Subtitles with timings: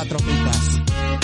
[0.00, 0.80] Cuatro picas.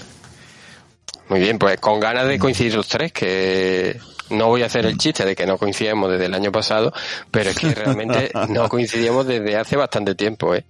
[1.29, 4.97] Muy bien, pues con ganas de coincidir los tres, que no voy a hacer el
[4.97, 6.93] chiste de que no coincidimos desde el año pasado,
[7.31, 10.65] pero es que realmente no coincidíamos desde hace bastante tiempo, ¿eh?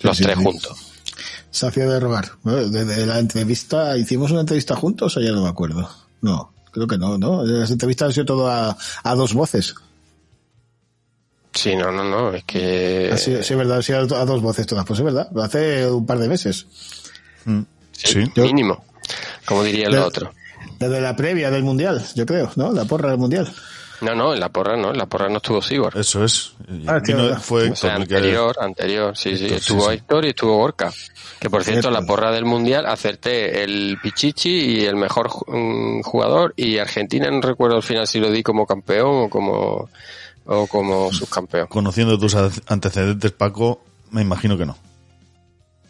[0.00, 0.44] Los sí, tres sí.
[0.44, 0.92] juntos.
[1.50, 2.32] Se hacía de rogar.
[2.42, 5.88] Bueno, desde la entrevista, ¿hicimos una entrevista juntos o ya no me acuerdo?
[6.20, 7.44] No, creo que no, ¿no?
[7.44, 9.74] Las entrevistas han sido todo a, a dos voces.
[11.54, 13.10] Sí, no, no, no, es que...
[13.12, 14.84] Ha sido- sí, es verdad, ha sido a dos voces todas.
[14.84, 16.66] Pues es verdad, hace un par de meses.
[17.44, 17.60] Mm,
[17.92, 18.24] Sí.
[18.34, 18.84] Yo- Mínimo,
[19.46, 20.32] como diría el otro.
[20.80, 22.72] Desde la previa del Mundial, yo creo, ¿no?
[22.72, 23.50] La porra del Mundial.
[24.00, 25.96] No, no, en la porra no, en la porra no estuvo Sigor.
[25.96, 26.54] Eso es.
[26.86, 29.44] Ah, vino- tío, fue O sea, anterior, anterior, sí, sí.
[29.44, 29.94] Héctor, sí, Estuvo sí.
[29.94, 30.92] Héctor y estuvo Gorka.
[31.38, 32.00] Que por cierto, Cierto.
[32.00, 37.40] la porra del mundial acerté el Pichichi y el mejor mm, jugador y Argentina no
[37.40, 39.88] recuerdo al final si lo di como campeón o como
[40.46, 41.66] o como subcampeón.
[41.68, 44.76] Conociendo tus ante- antecedentes, Paco, me imagino que no.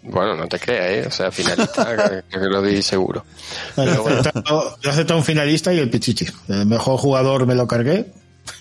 [0.02, 1.08] Bueno, no te creas, ¿eh?
[1.08, 1.96] O sea, finalista,
[2.30, 3.24] que, que lo di seguro.
[3.74, 3.94] Bueno,
[4.82, 6.26] yo aceptado un finalista y el Pichichi.
[6.48, 8.12] El mejor jugador me lo cargué.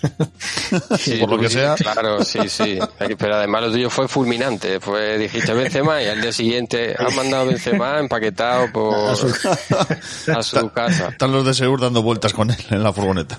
[0.98, 1.74] Sí, Por lo que sea.
[1.74, 2.78] Claro, sí, sí.
[3.18, 4.80] Pero además lo tuyo fue fulminante.
[4.80, 9.28] Fue, dijiste Benzema y al día siguiente has mandado Benzema empaquetado por, A su-
[10.32, 11.08] a su casa.
[11.08, 13.38] Están los de Seur dando vueltas con él en la furgoneta.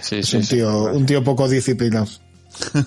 [0.00, 0.56] Sí, Es sí, un sí.
[0.56, 2.06] tío, un tío poco disciplinado.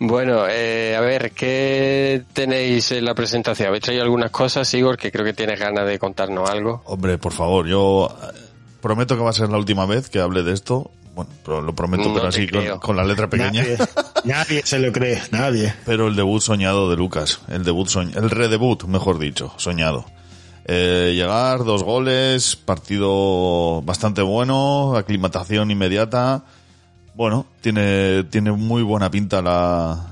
[0.00, 3.68] Bueno, eh, a ver, ¿qué tenéis en la presentación?
[3.68, 6.82] ¿Habéis traído algunas cosas, Igor, que creo que tienes ganas de contarnos algo?
[6.84, 8.38] Hombre, por favor, yo eh,
[8.80, 10.92] prometo que va a ser la última vez que hable de esto.
[11.16, 12.46] Bueno, pero lo prometo, No pero así
[12.80, 13.62] con la letra pequeña.
[13.64, 13.76] Nadie,
[14.24, 15.74] nadie se lo cree, nadie.
[15.84, 20.04] Pero el debut soñado de Lucas, el debut soñ- el redebut, mejor dicho, soñado.
[20.70, 26.44] Eh, llegar, dos goles, partido bastante bueno, aclimatación inmediata.
[27.14, 30.08] Bueno, tiene, tiene muy buena pinta la,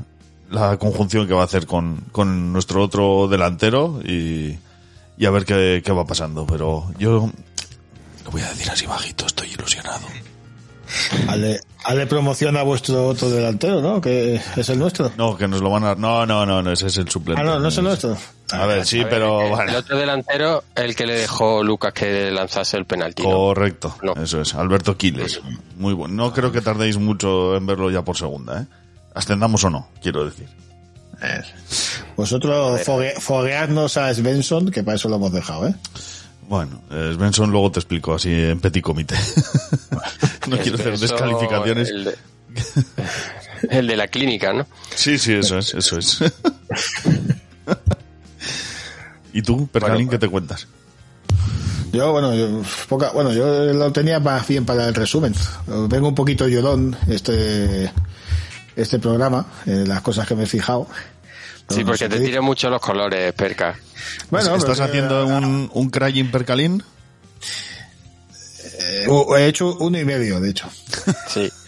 [0.50, 4.58] la conjunción que va a hacer con, con nuestro otro delantero y,
[5.18, 6.46] y a ver qué, qué va pasando.
[6.46, 7.30] Pero yo
[8.24, 10.06] lo voy a decir así bajito, estoy ilusionado.
[11.28, 14.00] Hazle, hazle promoción a vuestro otro delantero, ¿no?
[14.00, 15.12] Que es el nuestro.
[15.16, 15.94] No, que nos lo van a...
[15.94, 17.40] No, no, no, no ese es el suplente.
[17.40, 18.16] Ah, no, no es el nuestro.
[18.52, 19.78] A ver, sí, pero El bueno.
[19.78, 23.22] otro delantero, el que le dejó Lucas que lanzase el penalti.
[23.22, 23.30] ¿no?
[23.30, 24.14] Correcto, No.
[24.22, 25.40] eso es, Alberto Quiles.
[25.76, 26.14] Muy bueno.
[26.14, 28.66] No creo que tardéis mucho en verlo ya por segunda, ¿eh?
[29.14, 30.46] Ascendamos o no, quiero decir.
[32.16, 35.74] Vosotros fogue, fogueadnos a Svensson, que para eso lo hemos dejado, ¿eh?
[36.48, 39.16] Bueno, eh, Svensson luego te explico así en petit comité.
[40.48, 41.90] no quiero hacer Eso, descalificaciones.
[41.90, 42.14] El de,
[43.70, 44.66] el de la clínica, ¿no?
[44.94, 46.20] Sí, sí, eso es, eso es.
[49.32, 50.68] ¿Y tú, Pergalín, Bueno, qué te cuentas?
[51.92, 55.34] Yo, bueno, yo, poca, bueno, yo lo tenía más bien para el resumen.
[55.88, 57.90] Vengo un poquito llorón este,
[58.76, 60.86] este programa, eh, las cosas que me he fijado.
[61.68, 63.76] Sí, no porque sé te tiran mucho los colores, Perca.
[64.30, 66.82] Bueno, ¿Estás pero, haciendo eh, un, un crying Percalín?
[68.78, 69.06] eh,
[69.38, 70.68] he hecho uno y medio, de hecho.
[71.28, 71.50] Sí.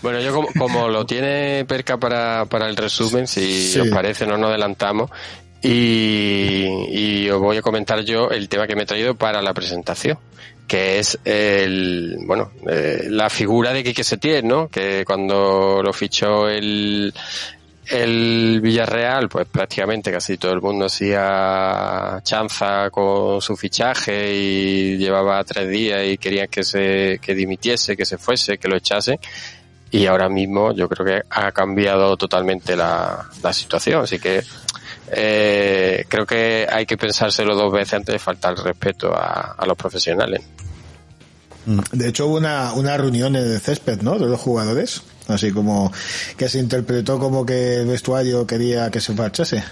[0.00, 3.80] Bueno, yo como, como lo tiene Perca para, para el resumen, si Sí.
[3.80, 5.10] os parece, no nos adelantamos.
[5.60, 9.52] Y, y os voy a comentar yo el tema que me he traído para la
[9.52, 10.16] presentación.
[10.68, 14.68] que es el, bueno, eh, la figura de Quique Setién, ¿no?
[14.68, 17.12] Que cuando lo fichó el,
[17.90, 25.42] el Villarreal, pues prácticamente casi todo el mundo hacía chanza con su fichaje y llevaba
[25.44, 29.18] tres días y querían que se, que dimitiese, que se fuese, que lo echase.
[29.90, 34.04] Y ahora mismo yo creo que ha cambiado totalmente la, la situación.
[34.04, 34.42] Así que
[35.10, 39.66] eh, creo que hay que pensárselo dos veces antes de faltar el respeto a, a
[39.66, 40.42] los profesionales.
[41.92, 44.18] De hecho, hubo una, una reunión el césped, ¿no?
[44.18, 45.02] De los jugadores.
[45.28, 45.92] Así como
[46.36, 49.62] que se interpretó como que el vestuario quería que se marchase.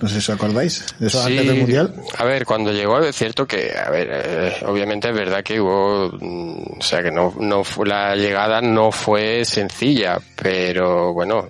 [0.00, 0.84] No sé si os acordáis.
[0.98, 1.94] De eso antes del Mundial.
[2.18, 6.10] A ver, cuando llegó es cierto que, a ver, eh, obviamente es verdad que hubo,
[6.20, 11.48] mm, o sea, que no, no fue, la llegada no fue sencilla, pero bueno,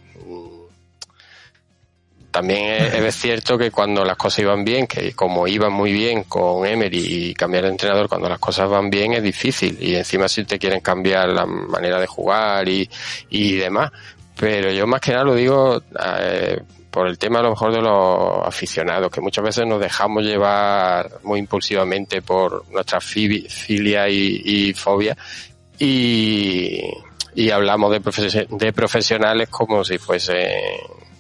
[2.37, 6.25] también es, es, cierto que cuando las cosas iban bien, que como iban muy bien
[6.25, 9.79] con Emery y cambiar de entrenador cuando las cosas van bien es difícil.
[9.81, 12.91] Y encima si te quieren cambiar la manera de jugar y,
[13.31, 13.91] y demás.
[14.39, 15.81] Pero yo más que nada lo digo
[16.21, 16.61] eh,
[16.91, 21.09] por el tema a lo mejor de los aficionados, que muchas veces nos dejamos llevar
[21.23, 25.17] muy impulsivamente por nuestra filia y, y fobia.
[25.79, 26.83] Y,
[27.37, 30.57] y hablamos de, profes de profesionales como si fuese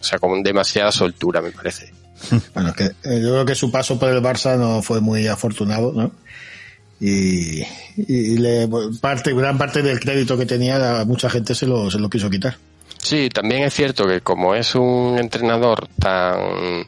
[0.00, 1.92] o sea, con demasiada soltura, me parece.
[2.54, 5.92] Bueno, que, eh, yo creo que su paso por el Barça no fue muy afortunado,
[5.92, 6.10] ¿no?
[6.98, 7.62] Y,
[7.96, 8.66] y le,
[9.02, 12.30] parte, gran parte del crédito que tenía, a mucha gente se lo, se lo quiso
[12.30, 12.56] quitar.
[12.96, 16.86] Sí, también es cierto que como es un entrenador tan,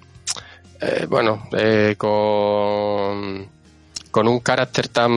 [0.81, 3.47] eh, bueno, eh, con,
[4.11, 5.11] con un carácter tan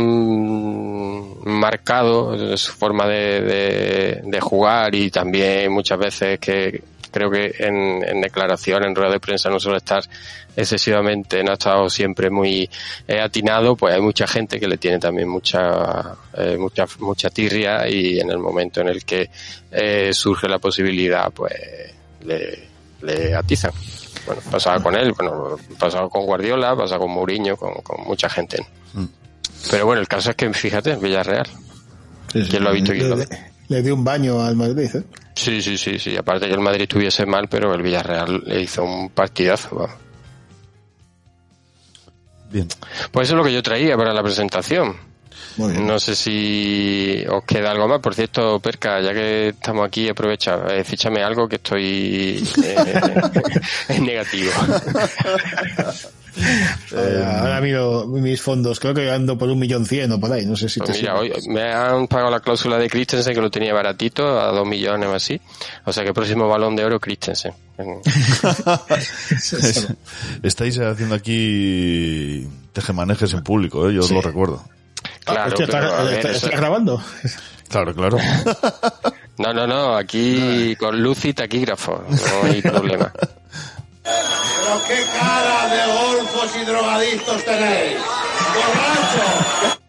[1.43, 8.21] marcado, su forma de, de, jugar y también muchas veces que creo que en, en
[8.21, 10.03] declaración, en rueda de prensa no suele estar
[10.55, 12.69] excesivamente, no ha estado siempre muy
[13.07, 17.87] eh, atinado, pues hay mucha gente que le tiene también mucha, eh, mucha, mucha tirria
[17.87, 19.29] y en el momento en el que
[19.71, 21.53] eh, surge la posibilidad, pues
[22.25, 22.70] le,
[23.01, 23.71] le atizan.
[24.25, 28.65] Bueno, pasaba con él, bueno, pasaba con Guardiola, pasaba con Mourinho, con, con mucha gente.
[28.93, 29.05] Mm.
[29.69, 31.47] Pero bueno, el caso es que fíjate, Villarreal.
[32.31, 32.93] Sí, sí, ¿Quién lo ha visto?
[32.93, 33.17] Le, lo
[33.67, 35.03] le, dio un baño al Madrid, ¿eh?
[35.35, 36.15] Sí, sí, sí, sí.
[36.15, 39.89] Aparte que el Madrid estuviese mal, pero el Villarreal le hizo un partidazo.
[42.51, 42.67] Bien.
[43.11, 44.95] Pues eso es lo que yo traía para la presentación.
[45.57, 47.99] No sé si os queda algo más.
[47.99, 52.75] Por cierto, Perca, ya que estamos aquí, aprovecha, eh, fíchame algo que estoy eh,
[53.89, 54.51] en negativo.
[56.95, 60.45] Ahora, ahora, miro mis fondos, creo que ando por un millón cien o por ahí,
[60.45, 63.41] no sé si pues te Mira, hoy me han pagado la cláusula de Christensen que
[63.41, 65.41] lo tenía baratito, a dos millones o así.
[65.85, 67.53] O sea que el próximo balón de oro Christensen.
[70.43, 73.93] Estáis haciendo aquí tejemanejes en público, ¿eh?
[73.93, 74.07] yo sí.
[74.07, 74.63] os lo recuerdo.
[75.25, 77.03] Claro, Hostia, pero, ¿estás, a ver, estás eso- grabando?
[77.69, 78.17] Claro, claro.
[79.37, 83.11] No, no, no, aquí con luz y taquígrafo, no hay problema.
[84.03, 87.97] Pero qué cara de golfos y drogadictos tenéis.
[88.55, 89.79] ¡Borracho!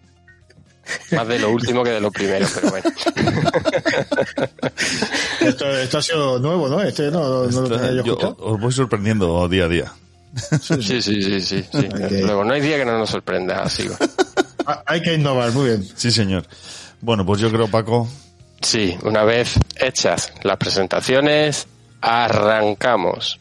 [1.17, 2.91] Más de lo último que de lo primero, pero bueno.
[5.41, 6.81] Esto, esto ha sido nuevo, ¿no?
[6.82, 9.93] Este no, no lo tenía yo Yo os voy sorprendiendo día a día.
[10.62, 11.41] Sí, sí, sí, sí.
[11.43, 11.65] sí.
[11.79, 12.11] Ok.
[12.23, 13.88] Luego, no hay día que no nos sorprenda, así.
[14.67, 15.88] Ah, Hay que innovar, muy bien.
[15.97, 16.47] Sí, señor.
[17.00, 18.09] Bueno, pues yo creo, Paco,
[18.62, 21.67] Sí, una vez hechas las presentaciones,
[22.00, 23.38] arrancamos.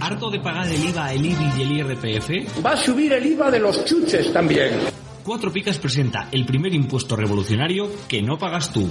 [0.00, 2.64] ¿Harto de pagar el IVA, el IBI y el IRPF?
[2.64, 4.70] Va a subir el IVA de los chuches también.
[5.24, 8.90] Cuatro Picas presenta el primer impuesto revolucionario que no pagas tú.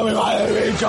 [0.00, 0.88] ¡Me va el bicho!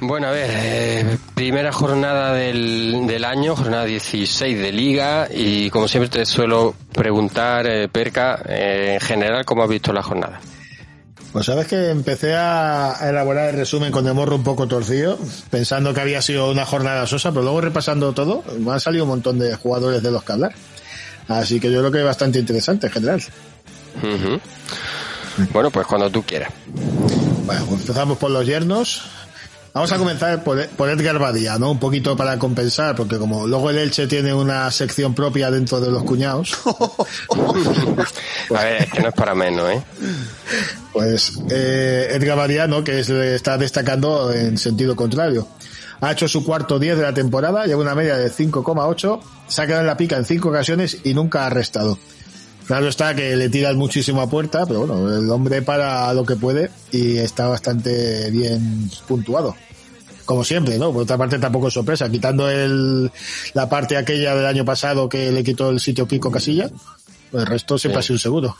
[0.00, 5.88] Bueno, a ver, eh, Primera jornada del, del año, jornada 16 de liga y como
[5.88, 10.40] siempre te suelo preguntar, eh, Perca, eh, en general, ¿cómo has visto la jornada?
[11.32, 15.18] Pues sabes que empecé a elaborar el resumen con el morro un poco torcido,
[15.50, 19.10] pensando que había sido una jornada sosa, pero luego repasando todo, me han salido un
[19.10, 20.54] montón de jugadores de los que hablar.
[21.26, 23.20] Así que yo creo que es bastante interesante en general.
[25.52, 26.52] Bueno, pues cuando tú quieras.
[27.44, 29.02] Bueno, pues empezamos por los yernos.
[29.74, 31.72] Vamos a comenzar por, por Edgar Badía, ¿no?
[31.72, 35.90] Un poquito para compensar, porque como luego el Elche tiene una sección propia dentro de
[35.90, 36.54] los cuñados,
[38.54, 39.82] A ver, es que no es para menos, ¿eh?
[40.92, 42.84] pues eh, Edgar Badía, ¿no?
[42.84, 45.48] Que es- está destacando en sentido contrario.
[46.00, 49.66] Ha hecho su cuarto 10 de la temporada, lleva una media de 5,8, se ha
[49.66, 51.98] quedado en la pica en cinco ocasiones y nunca ha restado.
[52.66, 56.36] Claro está que le tiran muchísimo a puerta, pero bueno, el hombre para lo que
[56.36, 59.54] puede y está bastante bien puntuado.
[60.24, 60.90] Como siempre, ¿no?
[60.90, 63.10] Por otra parte tampoco es sorpresa, quitando el,
[63.52, 66.70] la parte aquella del año pasado que le quitó el sitio Kiko Casilla,
[67.30, 68.04] pues el resto siempre Sí.
[68.04, 68.56] ha sido seguro.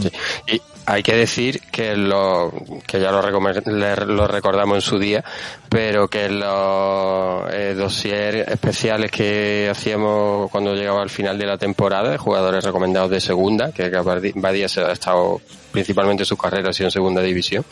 [0.00, 0.10] Sí.
[0.54, 2.52] Y hay que decir que lo
[2.84, 5.24] que ya lo, lo recordamos en su día,
[5.68, 12.18] pero que los eh, dossier especiales que hacíamos cuando llegaba al final de la temporada,
[12.18, 13.88] jugadores recomendados de segunda, que
[14.34, 17.64] Badía se ha estado principalmente su carrera ha sido en segunda división,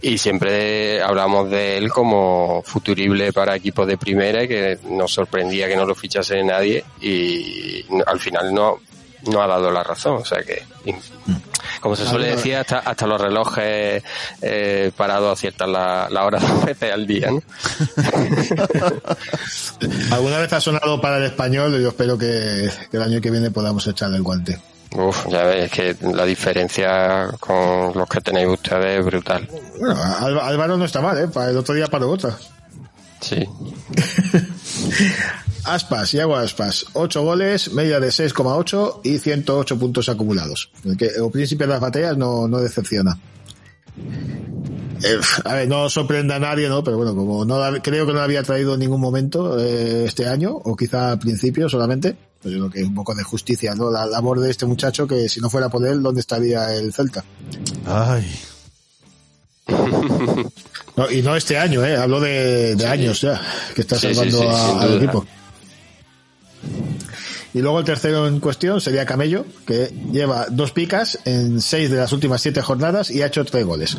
[0.00, 5.66] y siempre hablamos de él como futurible para equipos de primera y que nos sorprendía
[5.66, 8.78] que no lo fichase nadie y al final no,
[9.30, 10.16] no ha dado la razón.
[10.16, 10.62] O sea que,
[11.82, 14.02] como se suele decir, hasta, hasta los relojes
[14.40, 17.30] eh, parados aciertan la, la hora dos veces al día.
[17.30, 17.42] ¿no?
[20.12, 23.50] Alguna vez ha sonado para el español yo espero que, que el año que viene
[23.50, 24.58] podamos echarle el guante.
[24.94, 29.48] Uf, ya veis que la diferencia con los que tenéis ustedes es brutal.
[29.80, 31.28] Bueno, Álva- Álvaro no está mal, ¿eh?
[31.48, 32.36] El otro día para otra.
[33.20, 33.44] Sí.
[35.64, 40.70] Aspas, Iago Aspas, 8 goles, media de 6,8 y 108 puntos acumulados.
[40.84, 43.18] El, que, el príncipe de las batallas no, no decepciona.
[45.04, 46.82] Eh, a ver, no sorprende a nadie, ¿no?
[46.82, 50.04] Pero bueno, como no la- creo que no lo había traído en ningún momento eh,
[50.06, 53.22] este año, o quizá al principio solamente, pues yo creo que es un poco de
[53.22, 53.90] justicia, ¿no?
[53.90, 57.24] La labor de este muchacho que si no fuera por él, ¿dónde estaría el Celta?
[57.86, 58.24] Ay,
[60.96, 61.96] No, y no este año, ¿eh?
[61.96, 63.40] Hablo de, de años ya,
[63.74, 64.96] que está Sí, salvando sí, a- sin al duda.
[64.98, 65.26] equipo.
[67.54, 71.98] Y luego el tercero en cuestión sería Camello, que lleva dos picas en seis de
[71.98, 73.96] las últimas siete jornadas y ha hecho tres goles.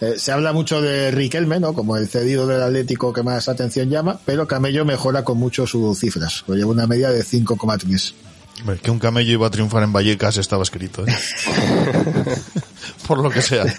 [0.00, 1.72] Eh, se habla mucho de Riquelme, ¿no?
[1.72, 5.98] Como el cedido del Atlético que más atención llama, pero Camello mejora con mucho sus
[5.98, 6.42] cifras.
[6.46, 8.14] Pues lleva una media de 5,3.
[8.60, 11.14] hombre, que un camello iba a triunfar en Vallecas estaba escrito, ¿eh?
[13.06, 13.64] Por lo que sea.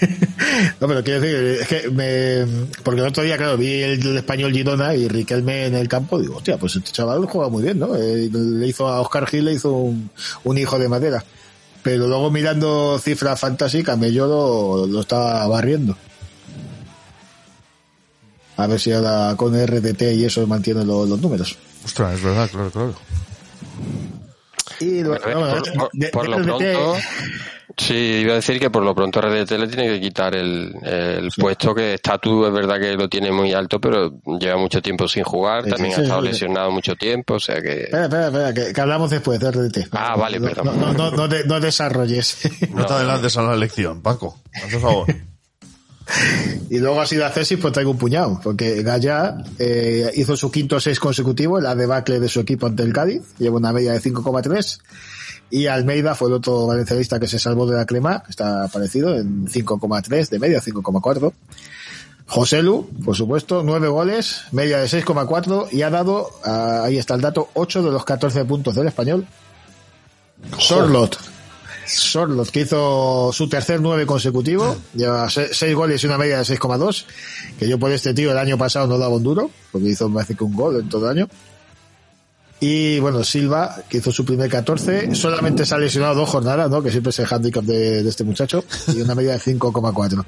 [0.80, 4.16] No, pero quiero decir, es que me, porque el otro día, claro, vi el, el
[4.18, 7.78] español Girona y Riquelme en el campo, digo, hostia, pues este chaval juega muy bien,
[7.78, 7.94] ¿no?
[7.96, 10.10] Eh, le hizo a Oscar Gil, le hizo un,
[10.44, 11.24] un hijo de madera.
[11.82, 15.96] Pero luego mirando cifra fantasy, Camello lo, lo estaba barriendo.
[18.56, 21.56] A ver si ahora con RDT y eso mantiene lo- los números.
[21.84, 22.94] Ostras, es verdad, claro, claro.
[24.80, 26.96] Y lo- A ver, no, por, por- de- por de lo RDT pronto,
[27.76, 31.30] sí, iba a decir que por lo pronto RDT le tiene que quitar el, el
[31.36, 35.24] puesto que Statu es verdad que lo tiene muy alto, pero lleva mucho tiempo sin
[35.24, 36.28] jugar, Sí, también sí, ha estado sí.
[36.28, 37.84] lesionado mucho tiempo, o sea que...
[37.84, 39.78] Espera, espera, espera, que, que hablamos después de RDT.
[39.92, 40.80] Ah, vale, No, perdón.
[40.80, 42.38] No, no, no, de- no desarrolles.
[42.74, 44.38] No te adelantes a la elección, Paco.
[44.54, 45.06] Haz un favor.
[46.70, 50.78] Y luego así de Cesis, pues traigo un puñado, porque Gaya eh, hizo su quinto
[50.78, 54.78] seis consecutivo, la debacle de su equipo ante el Cádiz, lleva una media de 5,3,
[55.50, 59.46] y Almeida fue el otro valencianista que se salvó de la crema, está parecido, en
[59.46, 61.32] 5,3 de media, 5,4.
[62.28, 67.14] José Lu, por supuesto, nueve goles, media de 6,4, y ha dado, ah, ahí está
[67.14, 69.26] el dato, 8 de los 14 puntos del español.
[70.58, 71.18] Sorlot,
[71.86, 76.44] Sorlot, que hizo su tercer nueve consecutivo, lleva se- seis goles y una media de
[76.44, 77.04] 6,2,
[77.58, 80.26] que yo por este tío el año pasado no daba un duro, porque hizo más
[80.26, 81.28] que un gol en todo el año.
[82.58, 86.82] Y bueno, Silva, que hizo su primer 14, solamente se ha lesionado dos jornadas, ¿no?
[86.82, 90.24] Que siempre es el handicap de, de este muchacho, y una media de 5,4.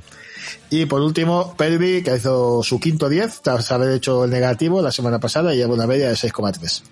[0.70, 4.92] Y por último, Pervi, que hizo su quinto 10, tras haber hecho el negativo la
[4.92, 6.82] semana pasada, y lleva una media de 6,3.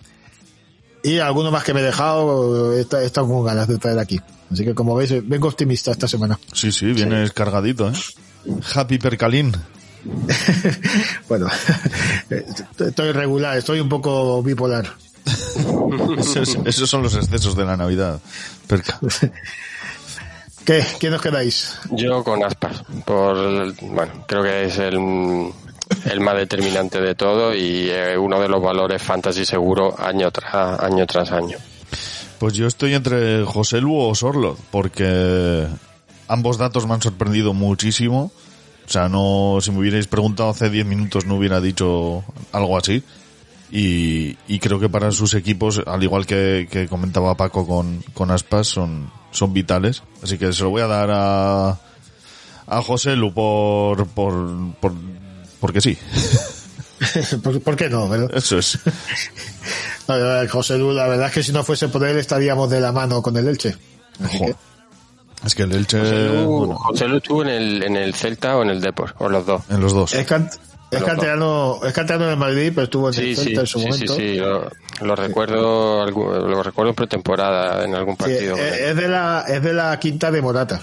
[1.02, 4.18] Y alguno más que me he dejado, estado con ganas de traer aquí.
[4.50, 6.38] Así que como veis, vengo optimista esta semana.
[6.52, 7.92] Sí, sí, vienes cargadito, ¿eh?
[8.74, 9.52] Happy Percalín.
[11.28, 11.48] Bueno,
[12.78, 14.94] estoy regular, estoy un poco bipolar.
[16.18, 18.20] Esos, esos son los excesos de la Navidad,
[18.66, 18.98] Perca.
[20.64, 20.84] ¿Qué?
[20.98, 21.78] ¿Quién os quedáis?
[21.90, 25.52] Yo con aspas, por, bueno, creo que es el,
[26.04, 30.80] el más determinante de todo y eh, uno de los valores fantasy seguro año tras
[30.80, 31.58] año tras año.
[32.38, 35.66] Pues yo estoy entre José Lu o Sorlot, porque
[36.28, 38.32] ambos datos me han sorprendido muchísimo.
[38.86, 43.02] O sea, no, si me hubierais preguntado hace 10 minutos no hubiera dicho algo así.
[43.70, 48.30] Y, y creo que para sus equipos, al igual que, que comentaba Paco con, con
[48.30, 50.02] Aspas, son, son vitales.
[50.22, 51.70] Así que se lo voy a dar a,
[52.66, 54.34] a José Lu por, por,
[54.80, 54.92] por,
[55.60, 55.98] porque sí.
[57.42, 58.08] ¿Por, por qué no?
[58.08, 58.30] verdad?
[58.34, 58.78] Eso es.
[60.08, 60.14] No,
[60.48, 63.20] José Lu, la verdad es que si no fuese por él estaríamos de la mano
[63.20, 63.76] con el Elche.
[64.30, 64.54] Que-
[65.44, 65.98] Es que el Elche,
[66.44, 69.28] Lu- bueno, José Lu estuvo en el, en el Celta o en el Depor, o
[69.28, 69.62] los dos.
[69.68, 70.14] en los dos.
[70.14, 70.48] es, can-
[70.90, 73.84] es canterano, es canterano de Madrid, pero estuvo en Sí, el sí, en su sí,
[73.84, 74.14] sí, momento.
[74.14, 74.70] sí, lo,
[75.06, 78.56] lo recuerdo, lo recuerdo en pretemporada en algún Sí, partido.
[78.56, 80.80] es, es de la, es de la quinta de Morata.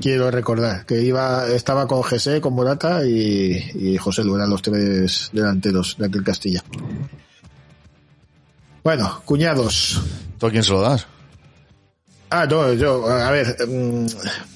[0.00, 4.62] Quiero recordar que iba, estaba con José, con Morata y, y José Lu, eran los
[4.62, 6.62] tres delanteros de aquel Castilla.
[8.82, 10.00] Bueno, cuñados.
[10.38, 11.06] ¿Tú a quién se lo das?
[12.32, 14.06] Ah, no, yo, a ver, mm,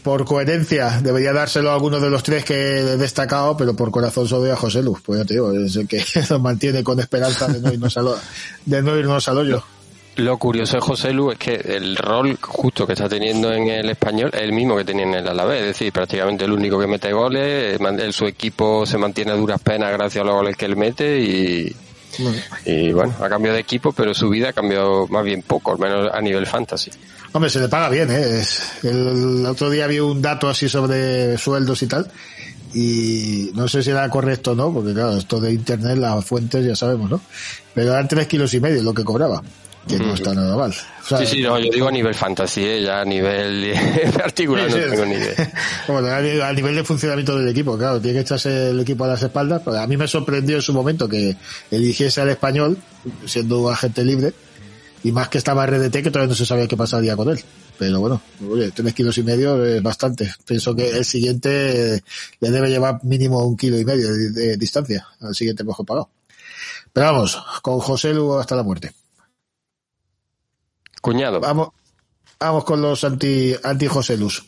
[0.04, 4.28] por coherencia debería dárselo a alguno de los tres que he destacado, pero por corazón
[4.28, 6.00] solo doy a José Luz, pues ya te digo, es el que
[6.30, 8.18] nos mantiene con esperanza de no irnos al, ho-
[8.64, 9.62] de no irnos al hoyo.
[10.16, 13.90] Lo curioso de José Lu es que el rol justo que está teniendo en el
[13.90, 16.86] español es el mismo que tenía en el Alavés, es decir, prácticamente el único que
[16.86, 20.56] mete goles, man- el- su equipo se mantiene a duras penas gracias a los goles
[20.56, 21.74] que él mete y,
[22.66, 25.78] y bueno, ha cambiado de equipo, pero su vida ha cambiado más bien poco, al
[25.80, 26.92] menos a nivel fantasy.
[27.34, 28.42] Hombre, se le paga bien, ¿eh?
[28.84, 32.08] El otro día vi un dato así sobre sueldos y tal,
[32.72, 36.64] y no sé si era correcto o no, porque claro, esto de internet, las fuentes
[36.64, 37.20] ya sabemos, ¿no?
[37.74, 39.42] Pero eran tres kilos y medio lo que cobraba,
[39.88, 40.70] que no está nada mal.
[40.70, 42.82] O sea, Sí, sí, no, yo digo a nivel fantasy, ¿eh?
[42.82, 43.74] ya a nivel
[44.16, 45.52] particular Sí, no tengo ni idea.
[45.88, 49.04] Bueno, a ni- a nivel de funcionamiento del equipo, claro, tiene que echarse el equipo
[49.04, 49.60] a las espaldas.
[49.64, 51.36] Pero a mí me sorprendió en su momento que
[51.72, 52.78] eligiese al español,
[53.26, 54.32] siendo un agente libre,
[55.04, 57.38] y más que estaba RDT, que todavía no se sabía qué pasaría con él.
[57.78, 60.32] Pero bueno, oye, tres kilos y medio es bastante.
[60.46, 62.02] Pienso que el siguiente
[62.40, 66.08] le debe llevar mínimo un kilo y medio de, de distancia al siguiente mejor pagado.
[66.94, 68.92] Pero vamos, con José Lugo hasta la muerte.
[71.02, 71.68] Cuñado, Vamos,
[72.40, 74.42] vamos con los anti, anti José Luz.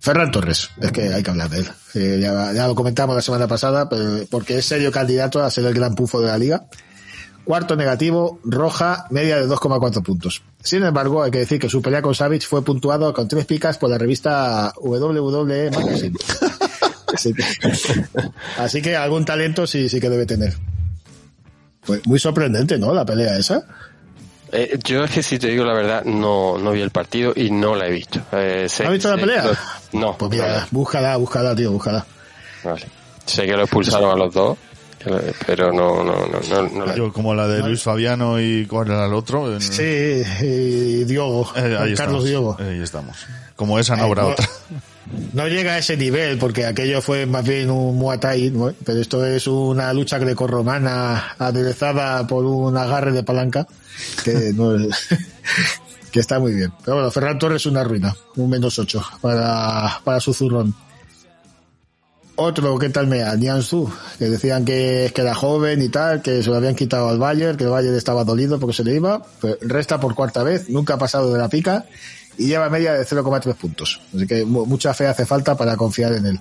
[0.00, 1.68] Ferran Torres, es que hay que hablar de él.
[1.94, 5.64] Eh, ya, ya lo comentamos la semana pasada, pero porque es serio candidato a ser
[5.64, 6.66] el gran pufo de la liga.
[7.46, 10.42] Cuarto negativo, roja, media de 2,4 puntos.
[10.62, 13.78] Sin embargo, hay que decir que su pelea con Savage fue puntuado con tres picas
[13.78, 16.16] por la revista WWE Magazine.
[17.14, 17.44] Así que,
[18.58, 20.54] así que algún talento sí, sí que debe tener.
[21.86, 22.92] Pues muy sorprendente, ¿no?
[22.92, 23.64] La pelea esa.
[24.50, 27.50] eh, yo es que si te digo la verdad, no, no vi el partido y
[27.52, 28.20] no la he visto.
[28.32, 29.44] Eh, sé- ¿No has visto la pelea?
[29.44, 32.04] lo- No, Pues mira, búscala, búscala, tío, búscala.
[32.64, 32.86] vale.
[33.24, 34.58] Sé que lo expulsaron a los dos,
[35.46, 38.88] pero no, no, no, no, no la- Yo, como la de Luis Fabiano y cuál
[38.88, 39.52] era el otro.
[39.52, 42.24] En- Sí, y Diogo, Eh, ahí Carlos estamos.
[42.24, 42.56] Diogo.
[42.60, 43.16] Ahí estamos.
[43.54, 44.48] Como esa no habrá no, otra.
[45.32, 48.72] no llega a ese nivel, porque aquello fue más bien un Muay Thai, ¿no?
[48.84, 53.66] pero esto es una lucha grecorromana aderezada por un agarre de palanca,
[54.24, 55.06] que, no es-
[56.12, 56.72] que está muy bien.
[56.84, 60.74] Pero bueno, Ferran Torres es una ruina, un menos 8 para, para su zurrón.
[62.38, 66.50] Otro, ¿qué tal me Nianzú, que decían que, que era joven y tal, que se
[66.50, 69.56] lo habían quitado al Bayern, que el Bayern estaba dolido porque se le iba, pero
[69.62, 71.86] resta por cuarta vez, nunca ha pasado de la pica
[72.36, 74.00] y lleva media de 0,3 puntos.
[74.14, 76.40] Así que mu- mucha fe hace falta para confiar en él.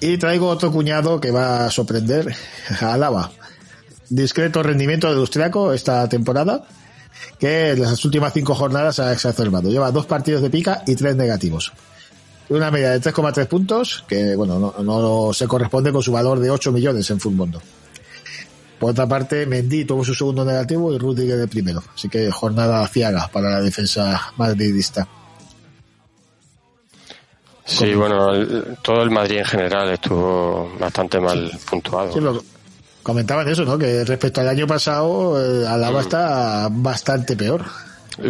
[0.00, 2.34] Y traigo otro cuñado que va a sorprender
[2.80, 3.30] a Lava.
[4.08, 6.64] Discreto rendimiento del austriaco esta temporada,
[7.38, 9.70] que en las últimas cinco jornadas ha exacerbado.
[9.70, 11.72] Lleva dos partidos de pica y tres negativos.
[12.48, 16.50] Una media de 3,3 puntos, que bueno, no, no se corresponde con su valor de
[16.50, 17.62] 8 millones en Mundo.
[18.78, 21.82] Por otra parte, Mendy tuvo su segundo negativo y Rudiger el primero.
[21.94, 25.06] Así que jornada ciaga para la defensa madridista.
[27.64, 32.12] Sí, bueno, el- todo el Madrid en general estuvo bastante mal puntuado.
[32.12, 32.42] Sí, lo-
[33.02, 33.78] comentaban eso, ¿no?
[33.78, 37.64] Que respecto al año pasado, eh, Alaba está bastante peor.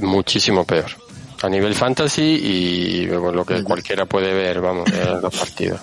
[0.01, 0.91] Muchísimo peor.
[1.43, 5.81] A nivel fantasy y bueno, lo que cualquiera puede ver, vamos, en los partidos.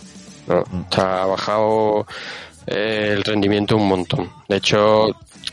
[0.48, 0.64] ¿no?
[0.84, 2.08] Está ha bajado
[2.66, 4.30] eh, el rendimiento un montón.
[4.48, 5.08] De hecho,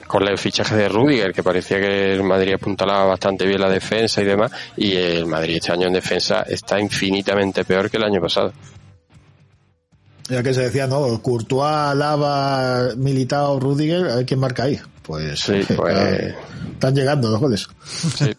[0.06, 4.20] con el fichaje de Rudiger, que parecía que el Madrid apuntalaba bastante bien la defensa
[4.20, 8.20] y demás, y el Madrid este año en defensa está infinitamente peor que el año
[8.20, 8.52] pasado.
[10.28, 11.22] Ya que se decía, ¿no?
[11.22, 14.80] Courtois, Lava, Militao, Rudiger, a ver quién marca ahí.
[15.02, 16.34] Pues, Sí, pues-
[16.72, 17.68] están llegando los goles.
[18.16, 18.32] Sí.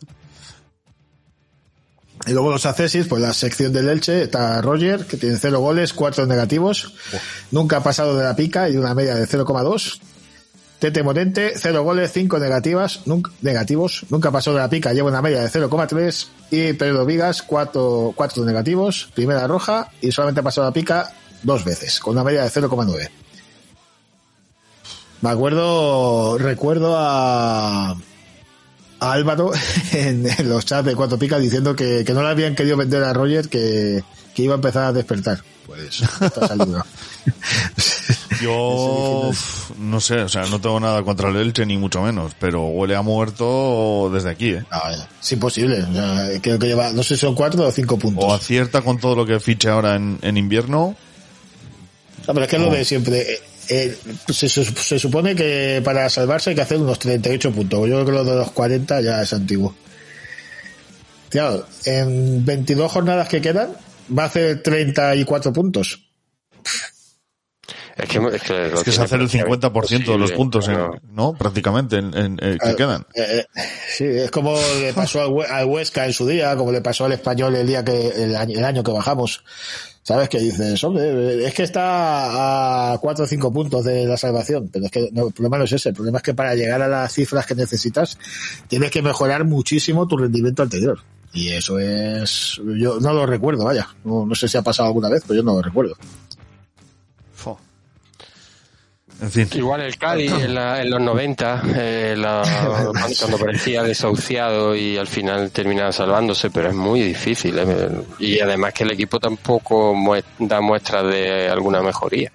[2.26, 5.94] Y luego los accesis, pues la sección del Elche, está Roger, que tiene 0 goles,
[5.94, 6.94] 4 negativos.
[7.52, 10.00] Nunca ha pasado de la pica y una media de 0,2.
[10.80, 14.06] Tete Morente, 0 goles, 5 negativas, nunca, negativos.
[14.10, 16.28] Nunca pasó de la pica, lleva una media de 0,3.
[16.52, 21.64] Y Pedro Vigas, 4, 4 negativos, primera roja, y solamente ha pasado la pica dos
[21.64, 23.10] veces, con una media de 0,9.
[25.22, 29.52] Me acuerdo, recuerdo a, a Álvaro
[29.92, 33.04] en, en los chats de Cuatro Picas diciendo que, que no le habían querido vender
[33.04, 34.04] a Roger, que,
[34.36, 35.42] que iba a empezar a despertar.
[35.66, 36.84] Pues está saliendo.
[38.42, 39.32] Yo
[39.80, 42.96] no sé, o sea, no tengo nada contra el Elche ni mucho menos, pero huele
[42.96, 44.64] a muerto desde aquí, ¿eh?
[44.72, 44.80] No,
[45.22, 45.82] es imposible.
[45.82, 48.24] O sea, creo que lleva, no sé si son cuatro o cinco puntos.
[48.24, 50.96] O acierta con todo lo que fiche ahora en, en invierno.
[52.28, 53.22] No, pero es que lo de siempre.
[53.34, 53.98] eh, eh,
[54.34, 57.80] se, su- se supone que para salvarse hay que hacer unos 38 puntos.
[57.88, 59.76] Yo creo que lo de los 40 ya es antiguo.
[61.30, 63.72] Claro, en 22 jornadas que quedan,
[64.18, 66.04] va a hacer 34 puntos.
[67.98, 70.76] Es que, es que, Es que es hacer el 50% de los puntos, en-.
[71.12, 71.34] ¿no?
[71.34, 73.06] Prácticamente, en, en- eh, que quedan.
[73.16, 76.82] eh, eh, sí, es como le pasó al, al Huesca en su día, como le
[76.82, 79.44] pasó al español el día que el año, el año que bajamos.
[80.08, 80.30] ¿Sabes?
[80.30, 84.86] Que dices, hombre, es que está a 4 o 5 puntos de la salvación, pero
[84.86, 86.88] es que no, el problema no es ese, el problema es que para llegar a
[86.88, 88.18] las cifras que necesitas
[88.70, 91.00] tienes que mejorar muchísimo tu rendimiento anterior.
[91.34, 95.24] Y eso es, yo no lo recuerdo, vaya, no sé si ha pasado alguna vez,
[95.28, 95.98] pero yo no lo recuerdo.
[99.20, 99.26] Fo.
[99.26, 99.50] En fin.
[99.54, 102.42] Igual el Cádiz en, la- en los 90, eh, la-
[103.20, 107.56] cuando- parecía desahuciado y al final terminaba salvándose, pero es muy difícil.
[107.60, 107.90] eh.
[108.20, 112.32] Y además que el equipo tampoco mue- da muestras de alguna mejoría.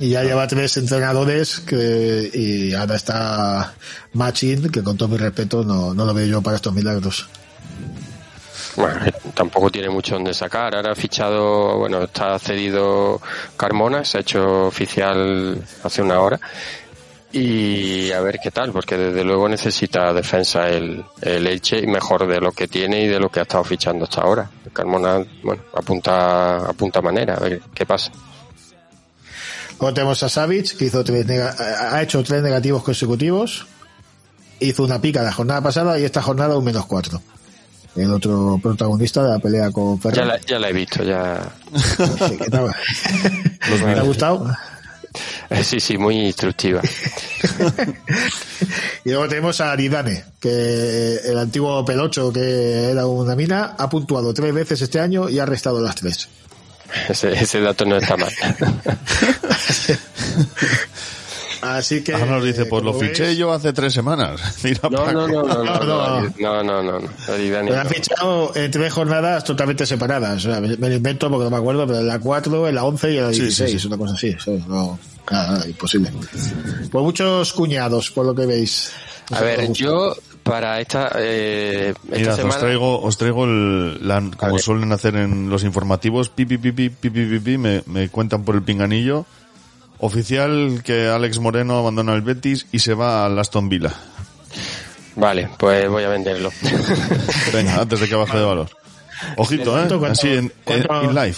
[0.00, 3.74] Y ya lleva tres entrenadores que, y ahora está
[4.12, 7.28] Machin, que con todo mi respeto no, no lo veo yo para estos milagros.
[8.78, 10.74] Bueno, que tampoco tiene mucho donde sacar.
[10.76, 13.20] Ahora ha fichado, bueno, está cedido
[13.56, 16.38] Carmona, se ha hecho oficial hace una hora.
[17.32, 22.26] Y a ver qué tal, porque desde luego necesita defensa el, el Elche y mejor
[22.26, 24.48] de lo que tiene y de lo que ha estado fichando hasta ahora.
[24.72, 28.12] Carmona, bueno, apunta, apunta manera, a ver qué pasa.
[29.80, 31.54] Luego tenemos a Savic, que hizo tres nega-
[31.92, 33.66] ha hecho tres negativos consecutivos.
[34.60, 37.20] Hizo una pica la jornada pasada y esta jornada un menos cuatro.
[37.96, 40.28] El otro protagonista de la pelea con Ya Ferran.
[40.28, 41.40] la, ya la he visto, ya.
[42.38, 42.70] ¿qué tal?
[43.60, 44.50] ¿Te ha gustado?
[45.50, 46.80] Eh, Sí, sí, muy instructiva.
[49.04, 54.34] Y luego tenemos a Aridane, que el antiguo pelocho que era una mina, ha puntuado
[54.34, 56.28] tres veces este año y ha restado las tres.
[57.08, 58.32] Ese, ese dato no está mal.
[61.60, 62.12] Así que.
[62.14, 64.40] Ahora nos dice, eh, pues lo fiché yo hace tres semanas.
[64.64, 66.82] Mira No, no, no, no, no, No, no, no.
[67.00, 70.44] no, no, ha fichado en tres jornadas totalmente separadas.
[70.46, 72.74] O sea, me, me lo invento porque no me acuerdo, pero en la 4, en
[72.74, 73.86] la 11 y en la Sí, 16, sí, sí.
[73.86, 74.36] una cosa así.
[74.38, 74.66] ¿sabes?
[74.66, 74.98] No,
[75.30, 76.10] nada, imposible.
[76.90, 78.92] Pues muchos cuñados, por lo que veis.
[79.30, 82.54] A ver, yo para esta, eh, esta Mirad, semana...
[82.54, 86.72] os traigo, os traigo el, la- como suelen hacer en los informativos, pi, pi, pi,
[86.72, 89.26] pi, pi, pi, pi, pi, me, me cuentan por el pinganillo.
[90.00, 93.92] Oficial que Alex Moreno abandona el Betis y se va al Aston Villa.
[95.16, 96.50] Vale, pues voy a venderlo.
[97.52, 98.70] Venga, antes de que baje de valor.
[99.36, 99.88] Ojito, ¿eh?
[99.88, 101.34] ¿Cuánto- Así en, en, cuánto- in live.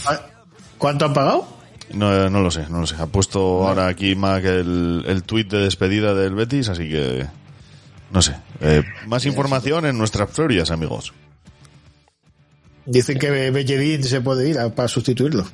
[0.77, 1.49] ¿Cuánto han pagado?
[1.94, 2.96] No, no lo sé, no lo sé.
[2.99, 7.27] Ha puesto ahora aquí Mac el, el tweet de despedida del Betis, así que
[8.11, 8.37] no sé.
[8.61, 11.14] Eh, más información en nuestras ferias, amigos.
[12.85, 15.46] Dicen que Bellerín se puede ir a- para sustituirlo.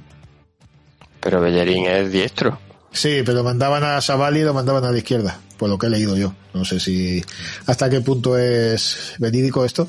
[1.21, 2.59] Pero Bellerín es diestro.
[2.97, 5.91] Sí, pero mandaban a Savali y lo mandaban a la izquierda, por lo que he
[5.91, 6.33] leído yo.
[6.55, 7.23] No sé si
[7.67, 9.87] hasta qué punto es verídico esto.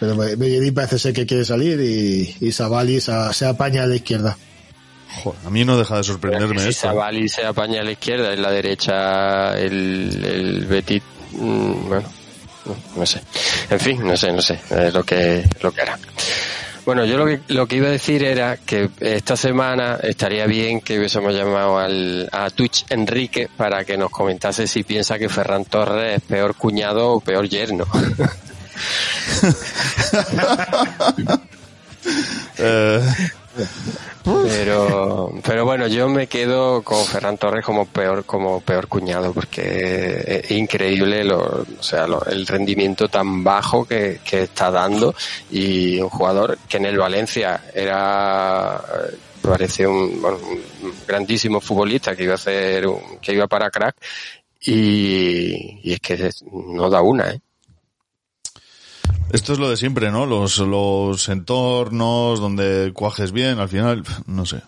[0.00, 3.86] Pero Be- Bellerín parece ser que quiere salir y, y Savali se, se apaña a
[3.86, 4.36] la izquierda.
[5.22, 6.88] Joder, a mí no deja de sorprenderme si esto.
[6.88, 12.08] Savali se apaña a la izquierda, en la derecha el, el Betis, mm, bueno,
[12.66, 13.20] no, no sé.
[13.70, 15.96] En fin, no sé, no sé, es lo que, lo que hará.
[16.84, 20.80] Bueno, yo lo que, lo que iba a decir era que esta semana estaría bien
[20.80, 25.64] que hubiésemos llamado al, a Twitch Enrique para que nos comentase si piensa que Ferran
[25.64, 27.86] Torres es peor cuñado o peor yerno.
[32.58, 33.00] Eh,
[34.24, 40.40] Pero, pero bueno, yo me quedo con Ferran Torres como peor, como peor cuñado, porque
[40.44, 41.38] es increíble lo,
[41.78, 45.14] o sea, lo- el rendimiento tan bajo que, que está dando
[45.50, 48.80] y un jugador que en el Valencia era,
[49.42, 50.22] parece un
[51.06, 53.96] grandísimo futbolista que iba a hacer, un- que iba para crack
[54.62, 57.40] y, y es que no da una, ¿eh?
[59.32, 60.26] Esto es lo de siempre, ¿no?
[60.26, 64.60] Los, los entornos donde cuajes bien, al final, no sé.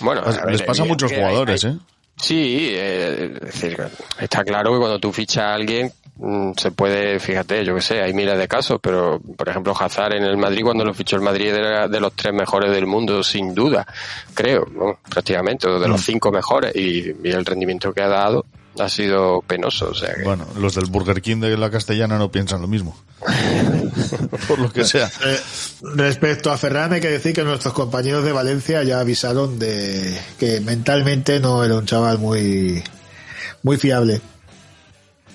[0.00, 1.78] Bueno, ver, Les pasa a muchos hay- jugadores, hay- ¿eh?
[2.16, 3.76] Sí, eh, es decir,
[4.20, 8.00] está claro que cuando tú fichas a alguien mm, se puede, fíjate, yo que sé,
[8.00, 11.22] hay miles de casos, pero por ejemplo Hazard en el Madrid cuando lo fichó el
[11.22, 13.84] Madrid era de los tres mejores del mundo sin duda,
[14.32, 14.98] creo, ¿no?
[15.10, 15.90] prácticamente, o de Mm.
[15.90, 18.46] los cinco mejores y, y el rendimiento que ha dado
[18.78, 22.30] ha sido penoso, o sea que, Bueno, los del Burger King de la castellana no
[22.30, 22.96] piensan lo mismo.
[24.48, 25.10] Por lo que sea.
[25.24, 25.40] Eh,
[25.94, 30.60] respecto a Ferran, hay que decir que nuestros compañeros de Valencia ya avisaron de que
[30.60, 32.82] mentalmente no era un chaval muy,
[33.62, 34.20] muy fiable.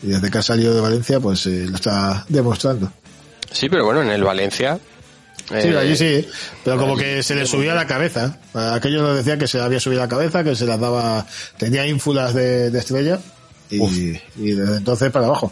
[0.02, 2.92] Y desde que ha salido de Valencia, pues eh, lo está demostrando.
[3.52, 4.80] sí, pero bueno, en el Valencia
[5.50, 6.28] Sí, eh, allí sí,
[6.64, 8.38] pero como que se le subía la cabeza.
[8.54, 11.26] Aquellos nos decían que se le había subido la cabeza, que se las daba,
[11.58, 13.20] tenía ínfulas de, de estrella
[13.70, 15.52] y, y desde entonces para abajo.